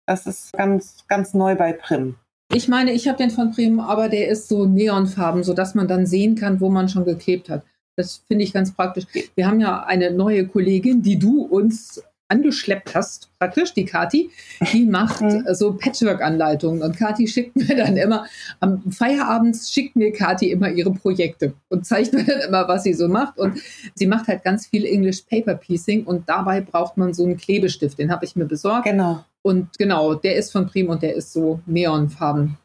[0.08, 2.16] Das ist ganz, ganz neu bei Prim.
[2.54, 6.06] Ich meine, ich habe den von Bremen, aber der ist so neonfarben, sodass man dann
[6.06, 7.64] sehen kann, wo man schon geklebt hat.
[7.96, 9.06] Das finde ich ganz praktisch.
[9.36, 14.30] Wir haben ja eine neue Kollegin, die du uns angeschleppt hast, praktisch, die Kati,
[14.74, 15.46] die macht Mhm.
[15.46, 16.82] äh, so Patchwork-Anleitungen.
[16.82, 18.26] Und Kati schickt mir dann immer,
[18.60, 22.94] am Feierabend schickt mir Kati immer ihre Projekte und zeigt mir dann immer, was sie
[22.94, 23.38] so macht.
[23.38, 23.60] Und
[23.94, 28.00] sie macht halt ganz viel English Paper Piecing und dabei braucht man so einen Klebestift.
[28.00, 28.86] Den habe ich mir besorgt.
[28.86, 29.24] Genau.
[29.44, 32.58] Und genau, der ist von Prim und der ist so neonfarben.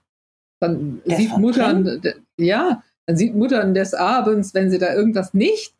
[0.62, 2.00] Dann Der sieht Muttern,
[2.38, 5.74] ja, dann sieht Muttern des Abends, wenn sie da irgendwas nicht,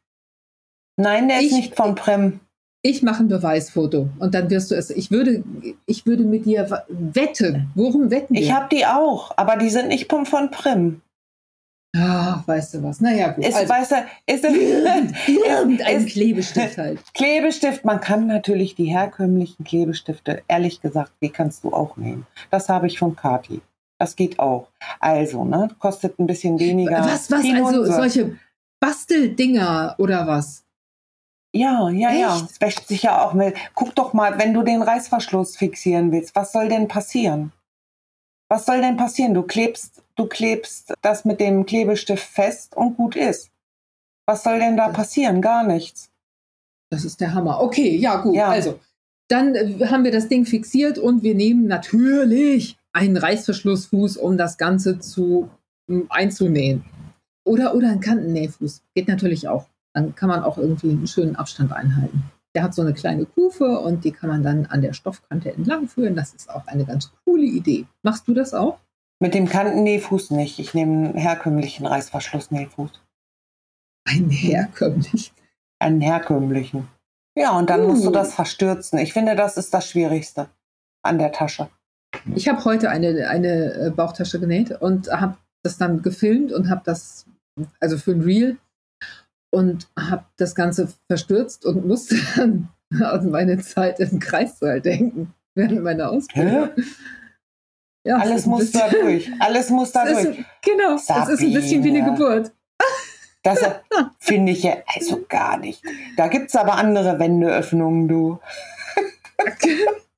[0.96, 2.40] Nein, der Ich- ist nicht von Prem.
[2.82, 4.90] Ich mache ein Beweisfoto und dann wirst du es.
[4.90, 5.44] Ich würde,
[5.86, 7.70] ich würde mit dir wetten.
[7.74, 8.40] Worum wetten wir?
[8.40, 11.02] Ich habe die auch, aber die sind nicht von, von Prim.
[11.96, 13.00] Ah, weißt du was?
[13.00, 13.44] Naja, gut.
[13.44, 17.00] Ist, also, weißt du, ist irgendein ist- Klebestift halt.
[17.14, 22.26] Klebestift, man kann natürlich die herkömmlichen Klebestifte, ehrlich gesagt, die kannst du auch nehmen.
[22.50, 23.60] Das habe ich von Kati.
[23.98, 24.68] Das geht auch.
[25.00, 27.00] Also, ne, kostet ein bisschen weniger.
[27.04, 28.38] Was, was, also solche
[28.80, 30.64] Basteldinger oder was?
[31.52, 32.36] Ja, ja, ja.
[32.36, 32.50] Echt?
[32.50, 33.56] Es wäscht sich ja auch mit.
[33.74, 37.52] Guck doch mal, wenn du den Reißverschluss fixieren willst, was soll denn passieren?
[38.48, 39.34] Was soll denn passieren?
[39.34, 43.50] Du klebst, du klebst das mit dem Klebestift fest und gut ist.
[44.26, 45.40] Was soll denn da passieren?
[45.40, 46.10] Gar nichts.
[46.90, 47.60] Das ist der Hammer.
[47.60, 48.34] Okay, ja gut.
[48.34, 48.48] Ja.
[48.48, 48.78] Also,
[49.28, 54.58] dann äh, haben wir das Ding fixiert und wir nehmen natürlich einen Reißverschlussfuß, um das
[54.58, 55.48] Ganze zu
[55.88, 56.84] m, einzunähen.
[57.44, 58.82] Oder, oder einen Kantennähfuß.
[58.94, 59.66] Geht natürlich auch.
[59.92, 62.24] Dann kann man auch irgendwie einen schönen Abstand einhalten.
[62.54, 65.88] Der hat so eine kleine Kufe und die kann man dann an der Stoffkante entlang
[65.88, 66.16] führen.
[66.16, 67.86] Das ist auch eine ganz coole Idee.
[68.02, 68.78] Machst du das auch?
[69.20, 70.58] Mit dem Kantennähfuß nicht.
[70.58, 72.90] Ich nehme einen herkömmlichen Reißverschlussnähfuß.
[74.04, 75.32] Ein herkömmlich.
[75.78, 76.88] Einen herkömmlichen.
[77.36, 78.12] Ja, und dann musst du Uh.
[78.12, 78.98] das verstürzen.
[78.98, 80.48] Ich finde, das ist das Schwierigste
[81.02, 81.68] an der Tasche.
[82.34, 86.82] Ich habe heute eine, eine äh, Bauchtasche genäht und habe das dann gefilmt und habe
[86.84, 87.26] das,
[87.78, 88.56] also für ein Reel,
[89.50, 92.68] und habe das Ganze verstürzt und musste dann
[93.00, 96.70] an meine Zeit im Kreissaal denken, während meiner Ausbildung.
[98.02, 99.30] Ja, es Alles muss da durch.
[99.40, 100.44] Alles muss da ist, durch.
[100.62, 102.16] genau, es ist ein bisschen wie eine Sabine.
[102.16, 102.52] Geburt.
[103.42, 103.58] Das
[104.18, 105.82] finde ich ja also gar nicht.
[106.16, 108.38] Da gibt es aber andere Wendeöffnungen, du.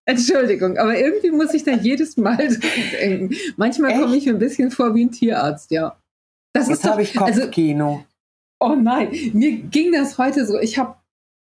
[0.05, 2.57] Entschuldigung, aber irgendwie muss ich da jedes Mal
[3.01, 3.35] denken.
[3.57, 5.97] Manchmal komme ich mir ein bisschen vor wie ein Tierarzt, ja.
[6.53, 8.05] Das ist Jetzt doch, habe ich also Kopfkino.
[8.65, 10.57] Oh nein, mir ging das heute so.
[10.57, 10.95] Ich habe,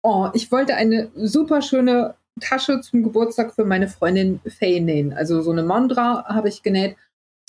[0.03, 5.13] oh, ich wollte eine super schöne Tasche zum Geburtstag für meine Freundin Faye nähen.
[5.13, 6.97] Also so eine Mondra habe ich genäht.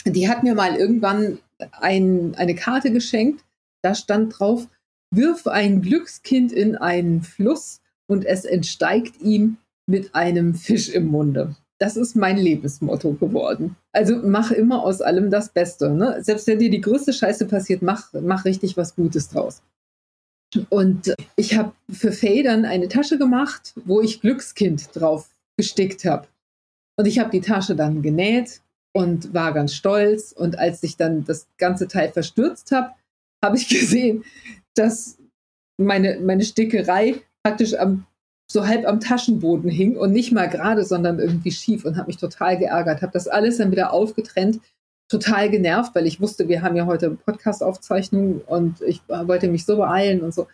[0.05, 1.39] Die hat mir mal irgendwann
[1.79, 3.45] ein, eine Karte geschenkt.
[3.81, 4.67] Da stand drauf,
[5.09, 9.55] wirf ein Glückskind in einen Fluss und es entsteigt ihm
[9.85, 11.55] mit einem Fisch im Munde.
[11.81, 13.75] Das ist mein Lebensmotto geworden.
[13.91, 15.89] Also mach immer aus allem das Beste.
[15.89, 16.17] Ne?
[16.21, 19.63] Selbst wenn dir die größte Scheiße passiert, mach, mach richtig was Gutes draus.
[20.69, 26.27] Und ich habe für Faye dann eine Tasche gemacht, wo ich Glückskind drauf gestickt habe.
[26.97, 28.61] Und ich habe die Tasche dann genäht
[28.93, 30.33] und war ganz stolz.
[30.33, 32.91] Und als ich dann das ganze Teil verstürzt habe,
[33.43, 34.23] habe ich gesehen,
[34.75, 35.17] dass
[35.77, 38.05] meine, meine Stickerei praktisch am,
[38.51, 42.17] so halb am Taschenboden hing und nicht mal gerade, sondern irgendwie schief und habe mich
[42.17, 43.01] total geärgert.
[43.01, 44.59] Habe das alles dann wieder aufgetrennt,
[45.09, 49.77] total genervt, weil ich wusste, wir haben ja heute Podcast-Aufzeichnung und ich wollte mich so
[49.77, 50.47] beeilen und so.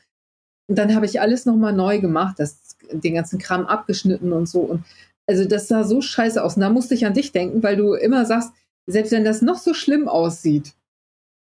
[0.67, 4.61] Und dann habe ich alles nochmal neu gemacht, das, den ganzen Kram abgeschnitten und so.
[4.61, 4.83] Und
[5.27, 6.55] also das sah so scheiße aus.
[6.55, 8.51] Und da musste ich an dich denken, weil du immer sagst,
[8.87, 10.73] selbst wenn das noch so schlimm aussieht,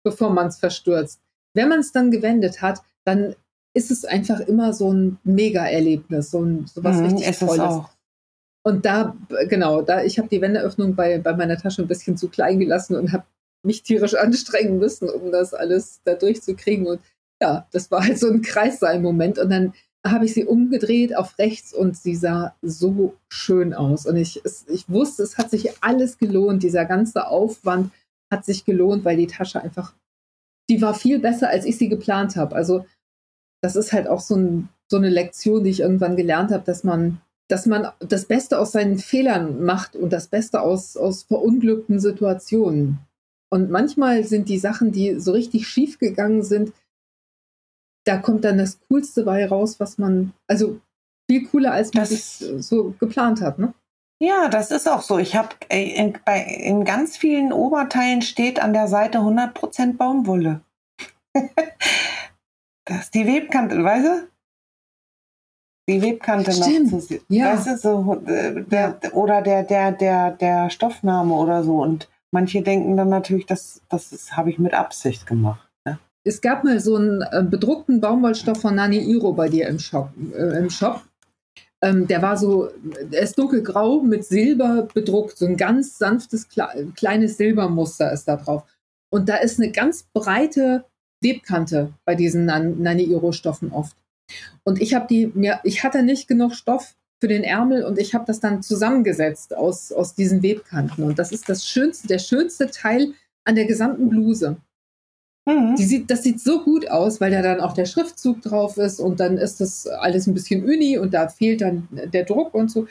[0.04, 1.20] bevor man es verstürzt,
[1.54, 3.36] wenn man es dann gewendet hat, dann
[3.74, 7.60] ist es einfach immer so ein Mega-Erlebnis, so, ein, so was Mhm, richtig Tolles.
[7.60, 7.90] auch.
[8.64, 9.16] Und da,
[9.48, 12.96] genau, da, ich habe die Wendeöffnung bei, bei meiner Tasche ein bisschen zu klein gelassen
[12.96, 13.24] und habe
[13.64, 16.86] mich tierisch anstrengen müssen, um das alles da durchzukriegen.
[16.86, 17.02] Und
[17.42, 19.40] ja, das war halt so ein Kreissaal-Moment.
[19.40, 19.74] Und dann
[20.06, 24.06] habe ich sie umgedreht auf rechts und sie sah so schön aus.
[24.06, 26.64] Und ich, es, ich wusste, es hat sich alles gelohnt.
[26.64, 27.92] Dieser ganze Aufwand
[28.32, 29.94] hat sich gelohnt, weil die Tasche einfach,
[30.70, 32.56] die war viel besser, als ich sie geplant habe.
[32.56, 32.86] Also
[33.62, 36.84] das ist halt auch so, ein, so eine Lektion, die ich irgendwann gelernt habe, dass
[36.84, 42.00] man dass man das Beste aus seinen Fehlern macht und das Beste aus, aus verunglückten
[42.00, 43.00] Situationen.
[43.50, 46.72] Und manchmal sind die Sachen, die so richtig schief gegangen sind,
[48.06, 50.80] da kommt dann das Coolste bei raus, was man, also
[51.30, 53.60] viel cooler, als man sich so geplant hat.
[53.60, 53.74] Ne?
[54.22, 55.20] Ja, das ist auch so.
[55.20, 60.62] Ich habe in, bei- in ganz vielen Oberteilen steht an der Seite 100% Baumwolle.
[62.86, 64.28] das ist die Webkante, weißt du?
[65.90, 67.22] Die Webkante Stimmt, noch zu sehen.
[67.30, 67.54] ja.
[67.54, 71.82] Weißt du, so, äh, der, oder der, der, der, der Stoffname oder so.
[71.82, 75.68] Und manche denken dann natürlich, das, das habe ich mit Absicht gemacht.
[75.86, 76.00] Ne?
[76.24, 80.10] Es gab mal so einen äh, bedruckten Baumwollstoff von Nani Iro bei dir im Shop.
[80.34, 81.02] Äh, im Shop.
[81.84, 82.70] Ähm, der war so,
[83.12, 88.36] er ist dunkelgrau mit Silber bedruckt, so ein ganz sanftes, kle kleines Silbermuster ist da
[88.36, 88.64] drauf.
[89.10, 90.86] Und da ist eine ganz breite
[91.22, 93.96] Webkante bei diesen Nan Nani Iro Stoffen oft.
[94.64, 98.14] Und ich habe die mir, ich hatte nicht genug Stoff für den Ärmel und ich
[98.16, 101.04] habe das dann zusammengesetzt aus, aus diesen Webkanten.
[101.04, 103.14] Und das ist das schönste, der schönste Teil
[103.46, 104.58] an der gesamten Bluse.
[105.46, 105.76] Mhm.
[105.76, 109.00] Die sieht, das sieht so gut aus, weil da dann auch der Schriftzug drauf ist
[109.00, 112.70] und dann ist das alles ein bisschen uni und da fehlt dann der Druck und
[112.70, 112.88] so.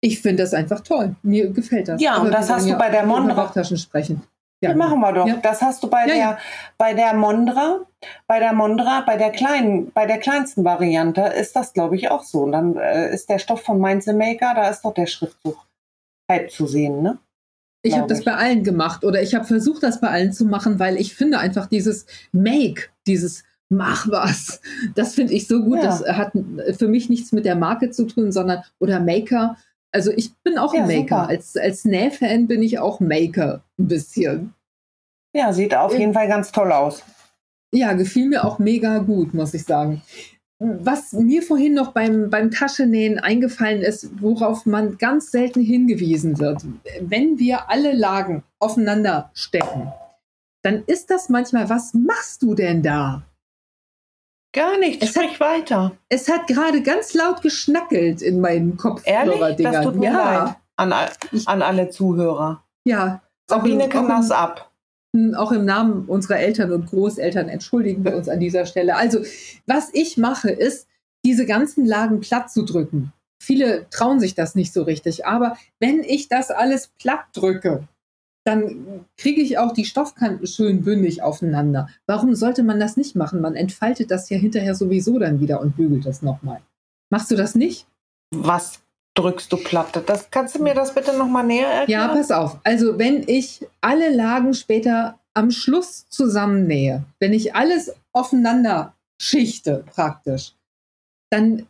[0.00, 1.16] Ich finde das einfach toll.
[1.22, 2.00] Mir gefällt das.
[2.00, 4.22] Ja, und Aber das hast du bei der Bauchtaschen sprechen.
[4.64, 5.26] Ja, Die machen wir doch.
[5.26, 5.36] Ja.
[5.36, 6.38] Das hast du bei Ja, der, ja.
[6.78, 7.80] bei der Mondra,
[8.26, 12.22] bei der Mondra, bei der kleinen, bei der kleinsten Variante ist das, glaube ich, auch
[12.22, 12.42] so.
[12.42, 15.56] Und dann äh, ist der Stoff von Mainz Maker, da ist doch der Schriftzug
[16.30, 17.18] halb zu sehen, ne?
[17.86, 20.78] Ich habe das bei allen gemacht oder ich habe versucht, das bei allen zu machen,
[20.78, 24.60] weil ich finde einfach dieses Make, dieses Mach was,
[24.94, 25.78] das finde ich so gut.
[25.78, 25.84] Ja.
[25.84, 26.32] Das hat
[26.78, 29.56] für mich nichts mit der Marke zu tun, sondern oder Maker.
[29.94, 31.00] Also ich bin auch Ja, ein Maker.
[31.20, 31.28] super.
[31.28, 34.52] Als, als Nähfan bin ich auch Maker ein bisschen.
[35.34, 36.00] Ja, sieht auf Ja.
[36.00, 37.02] jeden Fall ganz toll aus.
[37.72, 40.02] Ja, gefiel mir auch mega gut, muss ich sagen.
[40.60, 46.64] was mir vorhin noch beim, beim Taschennähen eingefallen ist, worauf man ganz selten hingewiesen wird,
[47.00, 49.92] wenn wir alle Lagen aufeinander stecken,
[50.62, 53.22] dann ist das manchmal, was machst du denn da?
[54.54, 55.92] Gar nichts, Es sprich hat- weiter.
[56.08, 59.34] Es hat gerade ganz laut geschnackelt in meinen Ehrlich?
[59.34, 59.72] Kopfhörerdingern.
[59.72, 60.54] Das tut mir ja, leid.
[60.76, 62.64] An, an alle Zuhörer.
[62.84, 63.20] ja.
[63.50, 64.70] Auch Sabine im, kann das ab.
[65.36, 68.96] auch im Namen unserer Eltern und Großeltern entschuldigen wir uns an dieser Stelle.
[68.96, 69.18] Also,
[69.66, 70.88] was ich mache, ist,
[71.26, 73.12] diese ganzen Lagen platt zu drücken.
[73.42, 77.86] Viele trauen sich das nicht so richtig, aber wenn ich das alles platt drücke,
[78.44, 81.88] dann kriege ich auch die Stoffkanten schön bündig aufeinander.
[82.06, 83.40] Warum sollte man das nicht machen?
[83.40, 86.60] Man entfaltet das ja hinterher sowieso dann wieder und bügelt das nochmal.
[87.10, 87.86] Machst du das nicht?
[88.30, 88.80] Was
[89.14, 90.02] drückst du platt?
[90.06, 92.10] Das, kannst du mir das bitte nochmal näher Ja, erklären?
[92.10, 92.58] pass auf.
[92.64, 100.54] Also wenn ich alle Lagen später am Schluss zusammennähe, wenn ich alles aufeinander schichte praktisch,
[101.30, 101.66] dann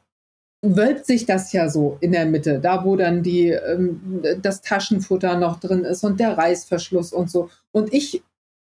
[0.64, 5.36] wölbt sich das ja so in der Mitte, da wo dann die, ähm, das Taschenfutter
[5.36, 7.50] noch drin ist und der Reißverschluss und so.
[7.72, 8.22] Und ich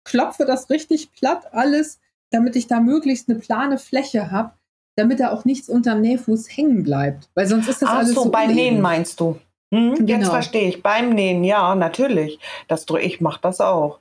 [0.06, 2.00] klopfe das richtig platt alles,
[2.32, 4.52] damit ich da möglichst eine plane Fläche habe,
[4.96, 7.30] damit da auch nichts unterm Nähfuß hängen bleibt.
[7.36, 8.74] Weil sonst ist das Ach alles so, so beim uneben.
[8.74, 9.38] Nähen meinst du?
[9.74, 10.30] Hm, Jetzt Genau.
[10.30, 10.82] verstehe ich.
[10.84, 12.40] Beim Nähen, ja, natürlich.
[12.68, 14.00] Das ich mache das auch.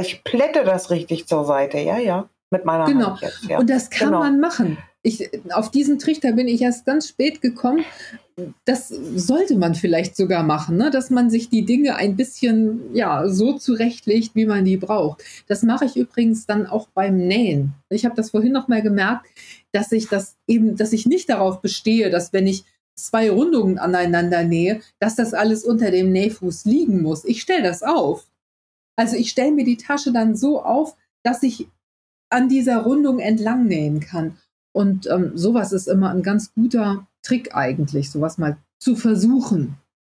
[0.00, 2.28] Ich plätte das richtig zur Seite, ja, ja.
[2.50, 3.08] Mit meiner Genau.
[3.08, 3.44] Hand jetzt.
[3.44, 3.58] Ja.
[3.58, 4.20] Und das kann genau.
[4.20, 4.78] man machen.
[5.06, 7.84] Ich, auf diesen Trichter bin ich erst ganz spät gekommen.
[8.64, 10.90] Das sollte man vielleicht sogar machen, ne?
[10.90, 15.22] dass man sich die Dinge ein bisschen ja, so zurechtlegt, wie man die braucht.
[15.46, 17.74] Das mache ich übrigens dann auch beim Nähen.
[17.88, 19.26] Ich habe das vorhin noch mal gemerkt,
[19.70, 22.64] dass ich das eben, dass ich nicht darauf bestehe, dass wenn ich
[22.96, 27.24] zwei Rundungen aneinander nähe, dass das alles unter dem Nähfuß liegen muss.
[27.24, 28.26] Ich stelle das auf.
[28.96, 31.68] Also ich stelle mir die Tasche dann so auf, dass ich
[32.28, 34.38] an dieser Rundung entlang nähen kann.
[34.76, 39.78] Und ähm, sowas ist immer ein ganz guter Trick eigentlich, sowas mal zu versuchen.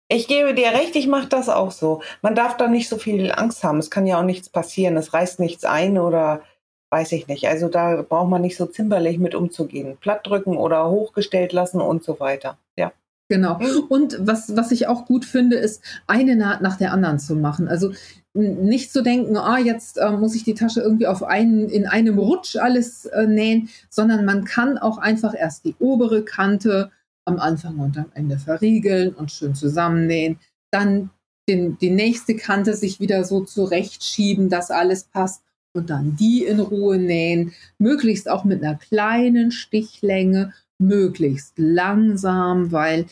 [0.09, 2.01] Ich gebe dir recht, ich mache das auch so.
[2.23, 3.77] Man darf da nicht so viel Angst haben.
[3.77, 4.97] Es kann ja auch nichts passieren.
[4.97, 6.41] Es reißt nichts ein oder
[6.89, 7.47] weiß ich nicht.
[7.47, 9.95] Also da braucht man nicht so zimperlich mit umzugehen.
[10.01, 12.57] Plattdrücken oder hochgestellt lassen und so weiter.
[12.75, 12.93] Ja.
[13.29, 13.59] Genau.
[13.59, 13.83] Mhm.
[13.89, 17.67] Und was, was ich auch gut finde, ist, eine Naht nach der anderen zu machen.
[17.67, 17.91] Also
[18.37, 22.19] nicht zu denken, ah, jetzt äh, muss ich die Tasche irgendwie auf einen, in einem
[22.19, 26.91] Rutsch alles äh, nähen, sondern man kann auch einfach erst die obere Kante
[27.25, 30.39] am Anfang und am Ende verriegeln und schön zusammennähen.
[30.71, 31.09] Dann
[31.49, 35.41] den, die nächste Kante sich wieder so zurechtschieben, dass alles passt
[35.73, 37.53] und dann die in Ruhe nähen.
[37.79, 43.05] Möglichst auch mit einer kleinen Stichlänge möglichst langsam, weil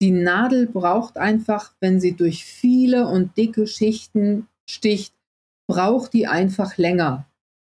[0.00, 5.14] die Nadel braucht einfach, wenn sie durch viele und dicke Schichten sticht,
[5.68, 7.26] braucht die einfach länger.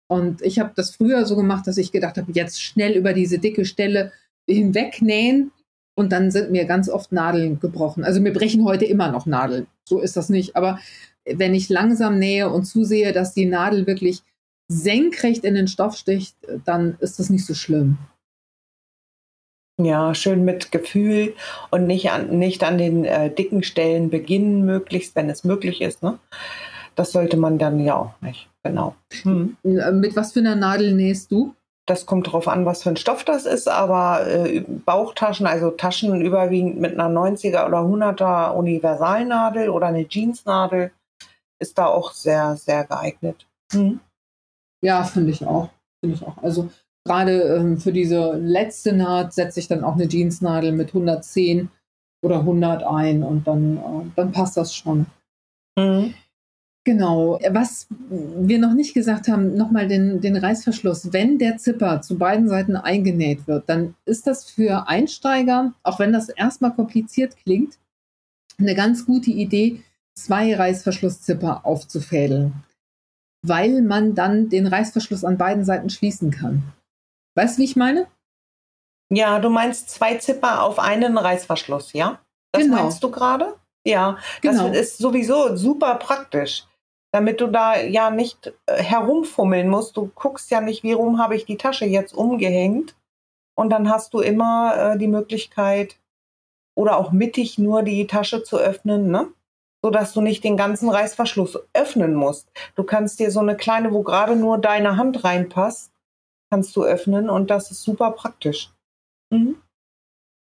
[0.07, 3.39] Und ich habe das früher so gemacht, dass ich gedacht habe, jetzt schnell über diese
[3.39, 4.11] dicke Stelle
[4.47, 5.51] hinwegnähen
[5.95, 8.03] und dann sind mir ganz oft Nadeln gebrochen.
[8.03, 9.67] Also mir brechen heute immer noch Nadeln.
[9.87, 10.55] So ist das nicht.
[10.55, 10.79] Aber
[11.25, 14.23] wenn ich langsam nähe und zusehe, dass die Nadel wirklich
[14.67, 16.35] senkrecht in den Stoff sticht,
[16.65, 17.97] dann ist das nicht so schlimm.
[19.81, 21.33] Ja, schön mit Gefühl
[21.71, 26.03] und nicht an, nicht an den äh, dicken Stellen beginnen, möglichst, wenn es möglich ist.
[26.03, 26.19] Ne?
[26.95, 28.49] Das sollte man dann ja auch nicht.
[28.63, 28.95] Genau.
[29.23, 29.57] Hm.
[29.63, 31.55] Äh, Mit was für einer Nadel nähst du?
[31.85, 36.21] Das kommt drauf an, was für ein Stoff das ist, aber äh, Bauchtaschen, also Taschen
[36.21, 40.91] überwiegend mit einer 90er oder 100er Universalnadel oder eine Jeansnadel,
[41.59, 43.47] ist da auch sehr, sehr geeignet.
[43.73, 43.99] Hm.
[44.81, 45.69] Ja, finde ich auch.
[45.99, 46.37] Finde ich auch.
[46.41, 46.69] Also
[47.05, 51.69] gerade ähm, für diese letzte Naht setze ich dann auch eine Jeansnadel mit 110
[52.23, 55.05] oder 100 ein und dann, äh, dann passt das schon.
[55.77, 56.13] Hm.
[56.85, 57.39] Genau.
[57.51, 61.13] Was wir noch nicht gesagt haben, nochmal den, den Reißverschluss.
[61.13, 66.11] Wenn der Zipper zu beiden Seiten eingenäht wird, dann ist das für Einsteiger, auch wenn
[66.11, 67.77] das erstmal kompliziert klingt,
[68.59, 69.81] eine ganz gute Idee,
[70.15, 72.53] zwei Reißverschlusszipper aufzufädeln,
[73.45, 76.63] weil man dann den Reißverschluss an beiden Seiten schließen kann.
[77.35, 78.07] Weißt du, wie ich meine?
[79.09, 82.19] Ja, du meinst zwei Zipper auf einen Reißverschluss, ja?
[82.51, 82.75] Das Genau.
[82.83, 83.55] meinst du gerade?
[83.85, 84.67] Ja, Genau.
[84.69, 86.65] das ist sowieso super praktisch,
[87.13, 89.95] damit du da ja nicht äh, herumfummeln musst.
[89.95, 92.95] Du guckst ja nicht, wie rum habe ich die Tasche jetzt umgehängt.
[93.55, 95.97] Und dann hast du immer äh, die Möglichkeit,
[96.75, 99.31] oder auch mittig nur die Tasche zu öffnen, ne?
[99.83, 102.49] sodass du nicht den ganzen Reißverschluss öffnen musst.
[102.75, 105.91] Du kannst dir so eine kleine, wo gerade nur deine Hand reinpasst,
[106.49, 108.71] kannst du öffnen und das ist super praktisch.
[109.29, 109.61] Mhm.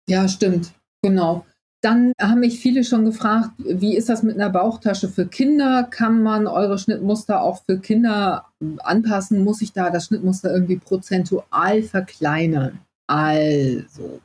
[0.09, 0.73] Ja, stimmt.
[1.03, 1.45] Genau.
[1.83, 5.83] Dann haben mich viele schon gefragt, wie ist das mit einer Bauchtasche für Kinder?
[5.91, 8.47] Kann man eure Schnittmuster auch für Kinder
[8.79, 9.43] anpassen?
[9.43, 12.79] Muss ich da das Schnittmuster irgendwie prozentual verkleinern?
[13.09, 14.21] Also,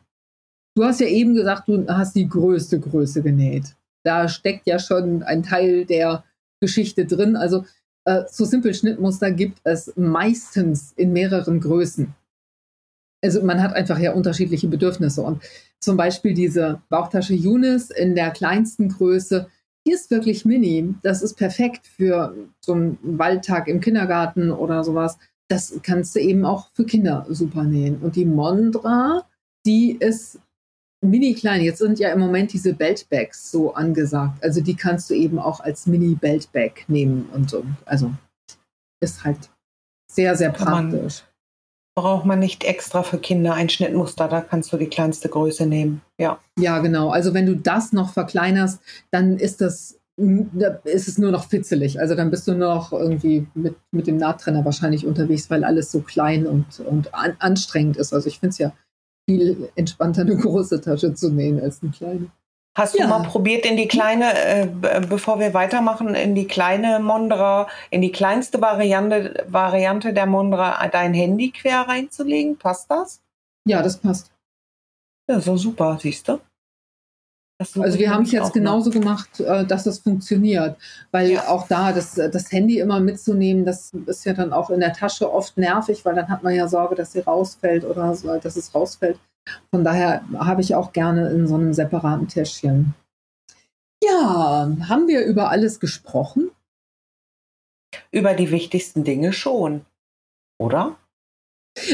[0.76, 3.76] du hast ja eben gesagt, du hast die größte Größe genäht.
[4.04, 6.24] Da steckt ja schon ein Teil der
[6.62, 7.36] Geschichte drin.
[7.36, 7.66] Also,
[8.06, 12.14] äh, so simpel Schnittmuster gibt es meistens in mehreren Größen.
[13.28, 15.22] Also man hat einfach ja unterschiedliche Bedürfnisse.
[15.22, 15.44] Und
[15.82, 19.48] zum Beispiel diese Bauchtasche Yunis in der kleinsten Größe,
[19.86, 20.96] die ist wirklich mini.
[21.04, 25.18] Das ist perfekt für so einen Waldtag im Kindergarten oder sowas.
[25.50, 27.98] Das kannst du eben auch für Kinder super nähen.
[27.98, 29.26] Und die Mondra,
[29.66, 30.40] die ist
[31.02, 31.62] mini klein.
[31.62, 34.44] Jetzt sind ja im Moment diese Beltbags so angesagt.
[34.44, 37.66] Also die kannst du eben auch als mini Beltbag nehmen und so.
[37.86, 38.14] Also
[39.02, 39.50] ist halt
[40.10, 41.24] sehr, sehr praktisch.
[41.98, 46.02] Braucht man nicht extra für Kinder ein Schnittmuster, da kannst du die kleinste Größe nehmen.
[46.20, 46.38] Ja.
[46.60, 47.10] Ja, genau.
[47.10, 48.80] Also wenn du das noch verkleinerst,
[49.10, 50.00] dann ist das
[50.84, 52.00] ist es nur noch fitzelig.
[52.00, 55.92] Also dann bist du nur noch irgendwie mit, mit dem Nahttrenner wahrscheinlich unterwegs, weil alles
[55.92, 58.14] so klein und, und an, anstrengend ist.
[58.14, 58.74] Also ich finde es ja
[59.28, 62.28] viel entspannter, eine große Tasche zu nähen als eine kleine.
[62.78, 63.06] Hast ja.
[63.06, 64.68] du mal probiert, in die kleine, äh,
[65.10, 71.16] bevor wir weitermachen, in die kleine Mondra, in die kleinste Variante, Variante der Mondra dein
[71.16, 72.56] Handy quer reinzulegen?
[72.56, 73.24] Passt das?
[73.66, 74.32] Ja, das passt.
[75.28, 76.40] Ja, so super, siehst du?
[77.80, 79.00] Also wir haben es jetzt genauso noch.
[79.00, 80.78] gemacht, äh, dass das funktioniert,
[81.10, 81.48] weil ja.
[81.48, 85.34] auch da das, das Handy immer mitzunehmen, das ist ja dann auch in der Tasche
[85.34, 88.76] oft nervig, weil dann hat man ja Sorge, dass sie rausfällt oder so, dass es
[88.76, 89.18] rausfällt.
[89.72, 92.94] Von daher habe ich auch gerne in so einem separaten Täschchen.
[94.04, 96.52] Ja, haben wir über alles gesprochen?
[98.12, 99.86] Über die wichtigsten Dinge schon,
[100.60, 100.98] oder?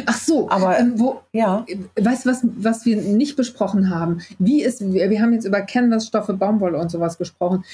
[0.06, 1.66] Ach so, aber ähm, wo, ja.
[2.00, 4.22] Weißt du, was, was wir nicht besprochen haben?
[4.40, 7.66] Wie ist, wir, wir haben jetzt über Canvasstoffe, Baumwolle und sowas gesprochen.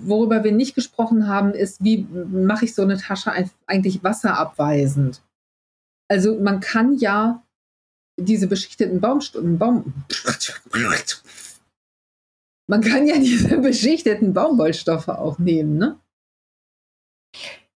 [0.00, 3.32] Worüber wir nicht gesprochen haben, ist, wie mache ich so eine Tasche
[3.66, 5.22] eigentlich wasserabweisend?
[6.08, 7.42] Also man kann ja
[8.18, 9.92] diese beschichteten Baumstunden, Baum,
[12.68, 15.98] man kann ja diese beschichteten Baumwollstoffe auch nehmen, ne?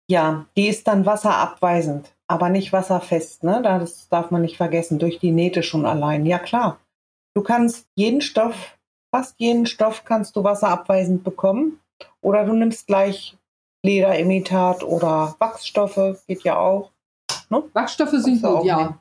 [0.10, 3.44] Ja, die ist dann wasserabweisend aber nicht wasserfest.
[3.44, 3.62] Ne?
[3.62, 6.26] Das darf man nicht vergessen, durch die Nähte schon allein.
[6.26, 6.80] Ja klar,
[7.36, 8.78] du kannst jeden Stoff,
[9.14, 11.80] fast jeden Stoff kannst du wasserabweisend bekommen.
[12.22, 13.38] Oder du nimmst gleich
[13.86, 16.92] Lederimitat oder Wachsstoffe, geht ja auch.
[17.50, 17.64] Ne?
[17.74, 19.00] Wachsstoffe sind gut, ja.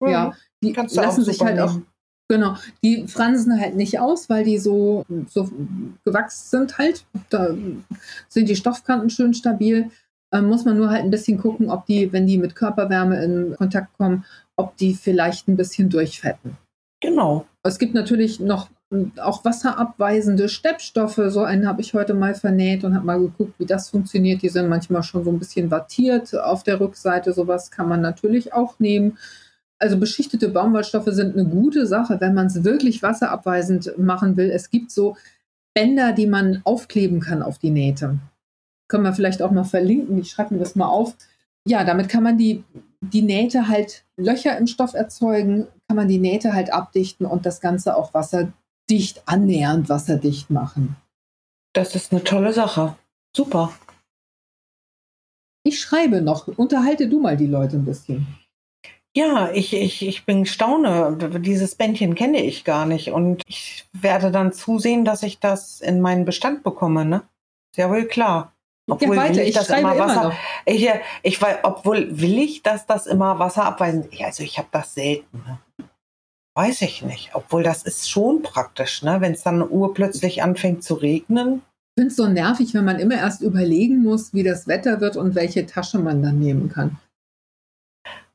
[0.00, 0.08] Mhm.
[0.08, 1.76] Ja, die lassen sich halt auch
[2.26, 5.50] Genau, die fransen halt nicht aus, weil die so, so
[6.06, 7.04] gewachsen sind halt.
[7.28, 7.54] Da
[8.30, 9.90] sind die Stoffkanten schön stabil
[10.34, 13.56] ähm, muss man nur halt ein bisschen gucken, ob die, wenn die mit Körperwärme in
[13.56, 14.24] Kontakt kommen,
[14.56, 16.56] ob die vielleicht ein bisschen durchfetten.
[17.00, 17.46] Genau.
[17.62, 21.20] Es gibt natürlich noch hm, auch wasserabweisende Steppstoffe.
[21.28, 24.42] So einen habe ich heute mal vernäht und habe mal geguckt, wie das funktioniert.
[24.42, 27.32] Die sind manchmal schon so ein bisschen wattiert auf der Rückseite.
[27.32, 29.18] Sowas kann man natürlich auch nehmen.
[29.84, 34.50] Also beschichtete Baumwollstoffe sind eine gute Sache, wenn man es wirklich wasserabweisend machen will.
[34.50, 35.16] Es gibt so
[35.74, 38.18] Bänder, die man aufkleben kann auf die Nähte
[38.88, 40.18] können wir vielleicht auch mal verlinken.
[40.18, 41.16] Ich schreibe mir das mal auf.
[41.66, 42.62] Ja, damit kann man die,
[43.00, 47.60] die Nähte halt Löcher im Stoff erzeugen, kann man die Nähte halt abdichten und das
[47.60, 50.96] Ganze auch wasserdicht, annähernd wasserdicht machen.
[51.72, 52.96] Das ist eine tolle Sache.
[53.36, 53.72] Super.
[55.64, 56.46] Ich schreibe noch.
[56.46, 58.26] Unterhalte du mal die Leute ein bisschen.
[59.16, 61.16] Ja, ich, ich, ich bin staune.
[61.40, 63.12] Dieses Bändchen kenne ich gar nicht.
[63.12, 67.22] Und ich werde dann zusehen, dass ich das in meinen Bestand bekomme, ne?
[67.76, 68.52] Ja wohl klar.
[68.90, 70.32] Obwohl weiter, ich, das immer Wasser.
[70.66, 70.90] Immer ich,
[71.22, 74.12] ich weiß, obwohl will ich, dass das immer wasserabweisend.
[74.12, 74.22] ist.
[74.22, 75.38] Also ich habe das selten.
[75.46, 75.58] Ne?
[76.56, 77.30] Weiß ich nicht.
[77.34, 79.20] Obwohl das ist schon praktisch, ne?
[79.20, 81.62] Wenn es dann urplötzlich anfängt zu regnen.
[81.96, 85.16] Ich finde es so nervig, wenn man immer erst überlegen muss, wie das Wetter wird
[85.16, 86.98] und welche Tasche man dann nehmen kann.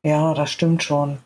[0.06, 1.20] Ja, das stimmt schon.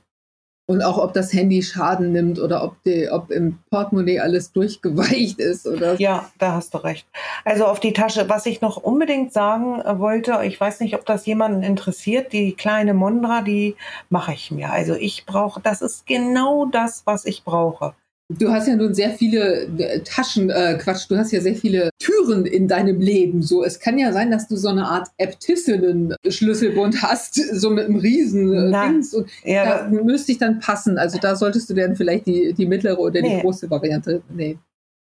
[0.66, 5.40] Und auch, ob das Handy Schaden nimmt oder ob, die, ob im Portemonnaie alles durchgeweicht
[5.40, 5.68] ist.
[5.68, 7.06] Oder ja, da hast du recht.
[7.44, 11.06] Also auf die Tasche, was ich noch unbedingt sagen äh, wollte, ich weiß nicht, ob
[11.06, 13.76] das jemanden interessiert, die kleine Mondra, die
[14.10, 14.72] mache ich mir.
[14.72, 17.94] Also ich brauche, das ist genau das, was ich brauche.
[18.30, 21.90] Du hast ja nun sehr viele äh, Taschen, äh, Quatsch, du hast ja sehr viele
[22.00, 23.44] Türen in deinem Leben.
[23.44, 27.98] So, es kann ja sein, dass du so eine Art Äbtissinnen-Schlüsselbund hast, so mit einem
[27.98, 29.14] riesen äh, Dings.
[29.14, 30.98] Und ja, da müsste ich dann passen.
[30.98, 33.36] Also da solltest du dann vielleicht die, die mittlere oder nee.
[33.36, 34.60] die große Variante nehmen.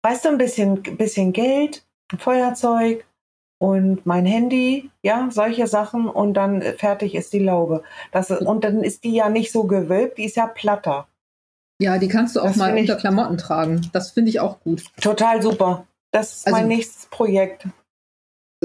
[0.02, 3.04] Weißt du, ein bisschen, bisschen Geld, ein Feuerzeug
[3.58, 7.82] und mein Handy, ja, solche Sachen und dann fertig ist die Laube.
[8.12, 11.08] Das, und dann ist die ja nicht so gewölbt, die ist ja platter.
[11.80, 13.88] Ja, die kannst du auch das mal unter Klamotten tragen.
[13.92, 14.84] Das finde ich auch gut.
[15.00, 15.86] Total super.
[16.12, 17.66] Das ist also, mein nächstes Projekt.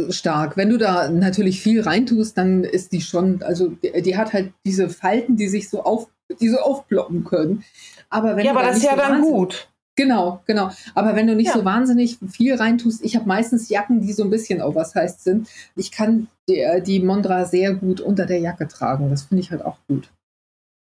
[0.09, 0.57] Stark.
[0.57, 4.51] Wenn du da natürlich viel reintust, dann ist die schon, also die, die, hat halt
[4.65, 6.09] diese Falten, die sich so auf,
[6.41, 7.63] die so aufploppen können.
[8.09, 9.69] Aber wenn ja, du aber da das ist nicht ja so dann wahnsinnig- gut.
[9.95, 10.71] Genau, genau.
[10.95, 11.53] Aber wenn du nicht Ja.
[11.53, 15.47] so wahnsinnig viel reintust, ich habe meistens Jacken, die so ein bisschen oversized sind.
[15.75, 19.11] Ich kann die, die Mondra sehr gut unter der Jacke tragen.
[19.11, 20.11] Das finde ich halt auch gut.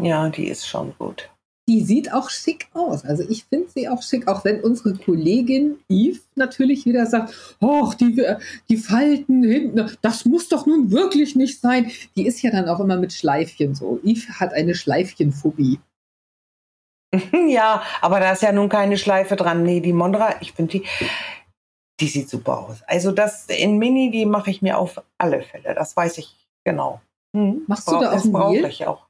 [0.01, 1.29] Ja, die ist schon gut.
[1.67, 3.05] Die sieht auch schick aus.
[3.05, 7.95] Also ich finde sie auch schick, auch wenn unsere Kollegin Eve natürlich wieder sagt, ach,
[7.95, 8.23] die,
[8.69, 11.91] die Falten hinten, das muss doch nun wirklich nicht sein.
[12.17, 13.99] Die ist ja dann auch immer mit Schleifchen so.
[14.05, 15.79] Eve hat eine Schleifchenphobie.
[17.49, 19.63] ja, aber da ist ja nun keine Schleife dran.
[19.63, 20.85] Nee, die Mondra, ich finde die,
[22.01, 22.83] die sieht super aus.
[22.87, 25.75] Also das in Mini, die mache ich mir auf alle Fälle.
[25.75, 26.35] Das weiß ich
[26.65, 27.01] genau.
[27.35, 28.65] Hm, Machst du da auch ein Reel?
[28.67, 29.07] ich auch.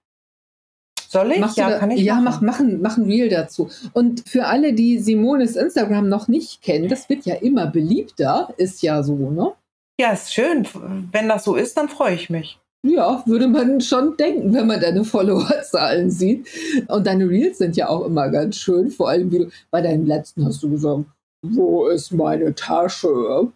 [1.15, 1.39] Soll ich?
[1.39, 2.47] Machst ja, da, kann ich ja, mach, machen.
[2.47, 3.71] machen, machen Reel dazu.
[3.93, 8.83] Und für alle, die Simones Instagram noch nicht kennen, das wird ja immer beliebter, ist
[8.83, 9.53] ja so, ne?
[10.01, 10.67] Ja, ist schön.
[11.13, 12.59] Wenn das so ist, dann freue ich mich.
[12.85, 16.49] Ja, würde man schon denken, wenn man deine Followerzahlen sieht.
[16.89, 18.91] Und deine Reels sind ja auch immer ganz schön.
[18.91, 21.05] Vor allem, wie du, bei deinem letzten hast du gesagt,
[21.47, 23.53] wo ist meine Tasche?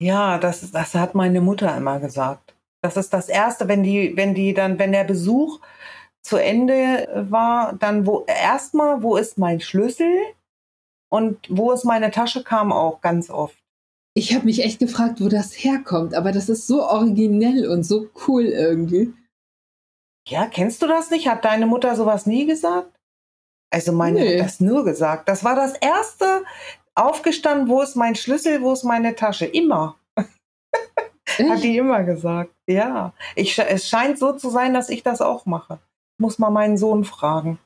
[0.00, 2.54] Ja, das, das hat meine Mutter immer gesagt.
[2.82, 5.58] Das ist das Erste, wenn die, wenn die dann, wenn der Besuch
[6.26, 10.12] zu Ende war, dann wo erstmal, wo ist mein Schlüssel
[11.08, 13.56] und wo ist meine Tasche, kam auch ganz oft.
[14.14, 18.08] Ich habe mich echt gefragt, wo das herkommt, aber das ist so originell und so
[18.26, 19.12] cool irgendwie.
[20.28, 21.28] Ja, kennst du das nicht?
[21.28, 22.92] Hat deine Mutter sowas nie gesagt?
[23.70, 24.38] Also meine Nee.
[24.40, 25.28] hat das nur gesagt.
[25.28, 26.44] Das war das erste
[26.94, 29.44] aufgestanden, wo ist mein Schlüssel, wo ist meine Tasche?
[29.46, 29.96] Immer.
[30.16, 32.52] Hat die immer gesagt.
[32.66, 33.12] Ja.
[33.34, 35.78] Ich, es scheint so zu sein, dass ich das auch mache.
[36.18, 37.58] Muss mal meinen Sohn fragen.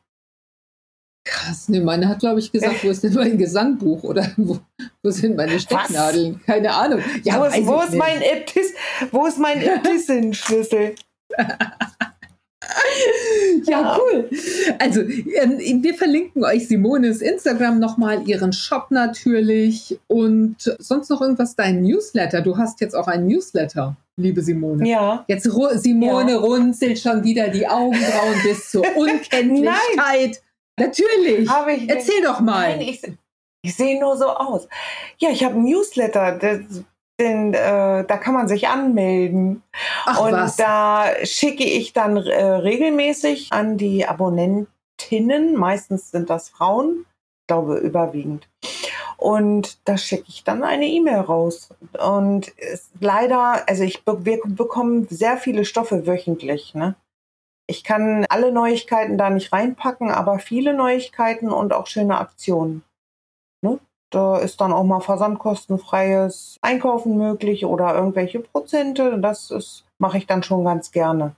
[1.25, 4.59] Krass, ne, meine hat, glaube ich, gesagt, wo ist denn mein Gesangbuch oder wo,
[5.03, 6.41] wo sind meine Stecknadeln?
[6.45, 7.03] Keine Ahnung.
[7.25, 8.73] Ja, wo ist, wo ist mein Äbtis,
[9.13, 10.95] wo ist mein Äbtissin-Schlüssel?
[13.65, 14.29] Ja, cool.
[14.79, 21.57] Also, ähm, wir verlinken euch Simones Instagram nochmal, ihren Shop natürlich und sonst noch irgendwas,
[21.57, 22.43] dein Newsletter.
[22.43, 24.87] Du hast jetzt auch einen Newsletter, liebe Simone.
[24.89, 25.25] Ja.
[25.29, 26.39] Jetzt ru Simone Ja.
[26.39, 30.43] runzelt schon wieder die Augenbrauen bis zur Unkenntlichkeit.
[30.79, 31.49] Natürlich.
[31.51, 31.91] Ich nicht.
[31.91, 32.77] Erzähl doch mal.
[32.77, 33.03] Nein, ich,
[33.62, 34.68] ich sehe nur so aus.
[35.18, 36.61] Ja, ich habe einen Newsletter, das,
[37.21, 39.62] den, äh, da kann man sich anmelden.
[40.07, 40.57] Ach und was.
[40.57, 47.05] da schicke ich dann äh, regelmäßig an die Abonnentinnen, meistens sind das Frauen,
[47.43, 48.49] ich glaube überwiegend.
[49.21, 51.68] Und da schicke ich dann eine E-Mail raus.
[52.03, 52.55] Und
[53.01, 56.75] leider, also ich wir bekommen sehr viele Stoffe wöchentlich.
[56.75, 56.95] Ne?
[57.66, 62.83] Ich kann alle Neuigkeiten da nicht reinpacken, aber viele Neuigkeiten und auch schöne Aktionen.
[63.61, 63.79] Ne?
[64.09, 69.18] Da ist dann auch mal versandkostenfreies Einkaufen möglich oder irgendwelche Prozente.
[69.21, 71.37] Das mache ich dann schon ganz gerne.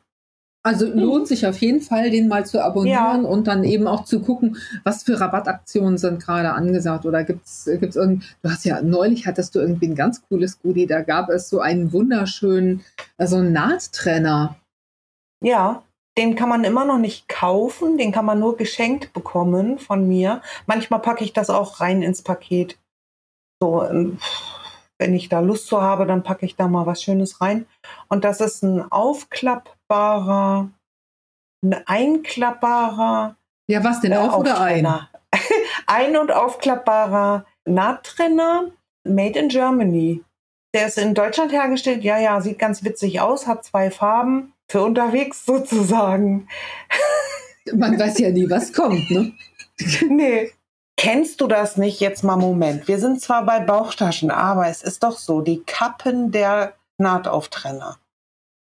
[0.64, 3.28] Also lohnt sich auf jeden Fall, den mal zu abonnieren Ja.
[3.28, 7.96] und dann eben auch zu gucken, was für Rabattaktionen sind gerade angesagt oder gibt's gibt's
[7.96, 11.48] irgend du hast ja neulich hattest du irgendwie ein ganz cooles Goodie, da gab es
[11.48, 12.84] so einen wunderschönen
[13.18, 14.54] also einen Nahttrenner.
[15.42, 15.82] Ja,
[16.16, 20.42] den kann man immer noch nicht kaufen, den kann man nur geschenkt bekommen von mir.
[20.66, 22.78] Manchmal packe ich das auch rein ins Paket.
[23.60, 24.18] So, ähm,
[25.02, 27.66] wenn ich da Lust zu habe, dann packe ich da mal was Schönes rein.
[28.08, 30.70] Und das ist ein aufklappbarer,
[31.64, 33.36] ein einklappbarer
[33.68, 34.86] Ja, was denn äh, auf oder ein?
[35.86, 38.70] Ein- und aufklappbarer Nahttrenner
[39.04, 40.22] made in Germany.
[40.72, 42.04] Der ist in Deutschland hergestellt.
[42.04, 46.48] Ja, ja, sieht ganz witzig aus, hat zwei Farben für unterwegs sozusagen.
[47.74, 49.32] Man weiß ja nie, was kommt, ne?
[50.08, 50.52] Nee.
[50.96, 52.00] Kennst du das nicht?
[52.00, 52.86] Jetzt mal Moment.
[52.86, 57.98] Wir sind zwar bei Bauchtaschen, aber es ist doch so, die Kappen der Nahtauftrenner.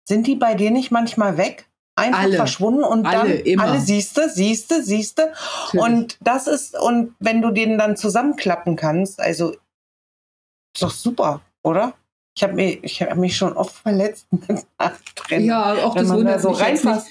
[0.08, 1.68] Sind die bei dir nicht manchmal weg?
[1.96, 2.36] Einfach Alle.
[2.38, 3.64] verschwunden und Alle, dann immer.
[3.64, 5.34] alle siehste, siehste, siehste.
[5.74, 9.52] Und das ist, und wenn du den dann zusammenklappen kannst, also
[10.74, 11.94] ist doch super, oder?
[12.36, 15.46] Ich habe mich, ich hab mich schon oft verletzt mit Nahttrennen.
[15.46, 17.08] ja, auch das man da wundert so mich reinfasst.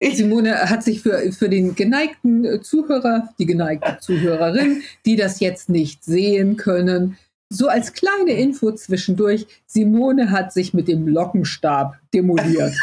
[0.00, 5.40] Ich, Simone hat sich für, für den geneigten äh, Zuhörer, die geneigte Zuhörerin, die das
[5.40, 7.18] jetzt nicht sehen können,
[7.50, 12.74] so als kleine Info zwischendurch, Simone hat sich mit dem Lockenstab demoliert.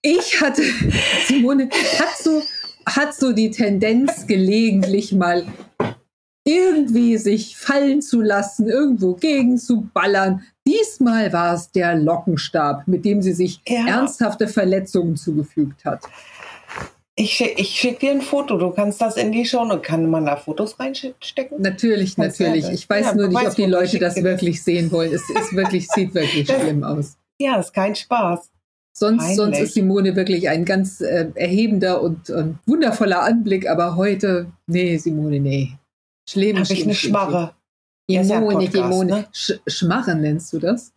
[0.00, 0.62] Ich hatte,
[1.26, 2.40] Simone hat so,
[2.86, 5.44] hat so die Tendenz, gelegentlich mal
[6.44, 10.44] irgendwie sich fallen zu lassen, irgendwo gegen zu ballern.
[10.68, 13.86] Diesmal war es der Lockenstab, mit dem sie sich Ja.
[13.86, 16.02] ernsthafte Verletzungen zugefügt hat.
[17.20, 20.26] ich, schick- schicke dir ein Foto, du kannst das in die Show und kann man
[20.26, 21.60] da Fotos reinstecken?
[21.60, 22.68] Natürlich, Kannst natürlich.
[22.68, 25.12] Ich weiß ja, nur nicht, ob die Leute das wirklich sehen wollen.
[25.12, 27.16] Es ist wirklich, sieht wirklich schlimm aus.
[27.40, 28.50] Ja, ist kein Spaß.
[28.92, 34.52] Sonst, sonst ist Simone wirklich ein ganz äh, erhebender und äh, wundervoller Anblick, aber heute,
[34.66, 35.72] nee, Simone, nee.
[36.28, 37.54] Schlimm, Habe ich eine Schmarre.
[38.10, 39.10] Simone, ja Simone.
[39.12, 39.28] Ne?
[39.32, 40.92] Sch Schmarre nennst du das?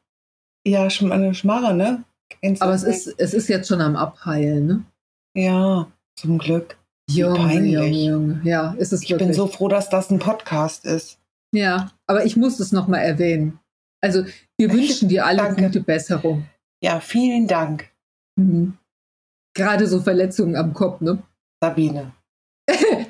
[0.65, 2.03] Ja, eine Schmarre, ne?
[2.41, 4.85] Kennst aber es ist, es ist jetzt schon am Abheilen, ne?
[5.35, 6.77] Ja, zum Glück.
[7.09, 8.41] Junge, Junge, Junge.
[8.43, 9.29] Ja, ist es Ich wirklich.
[9.29, 11.19] bin so froh, dass das ein Podcast ist.
[11.53, 13.59] Ja, aber ich muss es nochmal erwähnen.
[14.01, 14.23] Also,
[14.57, 15.63] wir wünschen dir alle Danke.
[15.65, 16.45] gute Besserung.
[16.81, 17.89] Ja, vielen Dank.
[18.37, 18.77] Mhm.
[19.53, 21.21] Gerade so Verletzungen am Kopf, ne?
[21.61, 22.13] Sabine.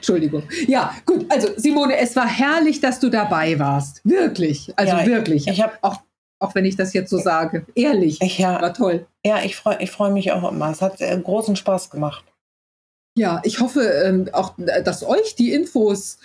[0.02, 0.44] Entschuldigung.
[0.68, 1.26] Ja, gut.
[1.30, 4.02] Also, Simone, es war herrlich, dass du dabei warst.
[4.04, 4.74] Wirklich.
[4.76, 5.48] Also, ja, wirklich.
[5.48, 6.00] Ich habe auch
[6.40, 7.68] auch wenn ich das jetzt so sage.
[7.76, 8.18] Ehrlich.
[8.40, 9.06] Ja, war toll.
[9.24, 10.72] Ja, ich freue ich freu mich auch immer.
[10.72, 12.26] Es hat großen Spaß gemacht.
[13.16, 16.18] Ja, ich hoffe ähm, auch, dass euch die Infos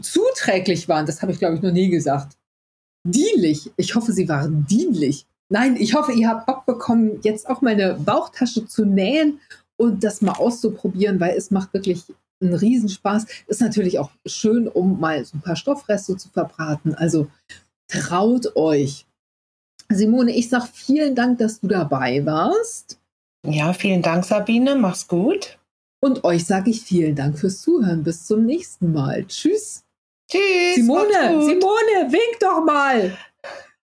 [0.00, 1.06] zuträglich waren.
[1.06, 2.36] Das habe ich, glaube ich, noch nie gesagt.
[3.04, 3.72] Dienlich.
[3.76, 5.26] Ich hoffe, sie waren dienlich.
[5.48, 9.40] Nein, ich hoffe, ihr habt Bock bekommen, jetzt auch meine Bauchtasche zu nähen
[9.76, 12.04] und das mal auszuprobieren, weil es macht wirklich
[12.40, 13.26] einen Riesenspaß.
[13.46, 16.94] Ist natürlich auch schön, um mal so ein paar Stoffreste zu verbraten.
[16.94, 17.28] Also
[17.88, 19.06] traut euch.
[19.90, 22.98] Simone, ich sage vielen Dank, dass du dabei warst.
[23.46, 24.74] Ja, vielen Dank, Sabine.
[24.76, 25.58] Mach's gut.
[26.00, 28.02] Und euch sage ich vielen Dank fürs Zuhören.
[28.02, 29.26] Bis zum nächsten Mal.
[29.26, 29.84] Tschüss.
[30.30, 30.74] Tschüss.
[30.74, 33.16] Simone, Simone, wink doch mal.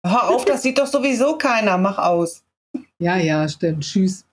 [0.06, 1.78] Hör auf, das sieht doch sowieso keiner.
[1.78, 2.44] Mach aus.
[3.00, 3.84] Ja, ja, stimmt.
[3.84, 4.26] Tschüss.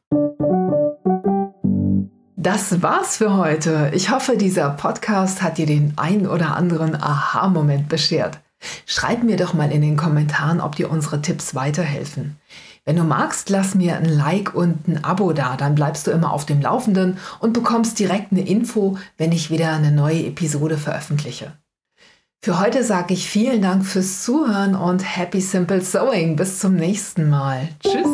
[2.46, 3.90] Das war's für heute.
[3.92, 8.38] Ich hoffe, dieser Podcast hat dir den ein oder anderen Aha-Moment beschert.
[8.86, 12.36] Schreib mir doch mal in den Kommentaren, ob dir unsere Tipps weiterhelfen.
[12.84, 16.32] Wenn du magst, lass mir ein Like und ein Abo da, dann bleibst du immer
[16.32, 21.52] auf dem Laufenden und bekommst direkt eine Info, wenn ich wieder eine neue Episode veröffentliche.
[22.44, 26.36] Für heute sage ich vielen Dank fürs Zuhören und Happy Simple Sewing.
[26.36, 27.70] Bis zum nächsten Mal.
[27.82, 28.06] Tschüss.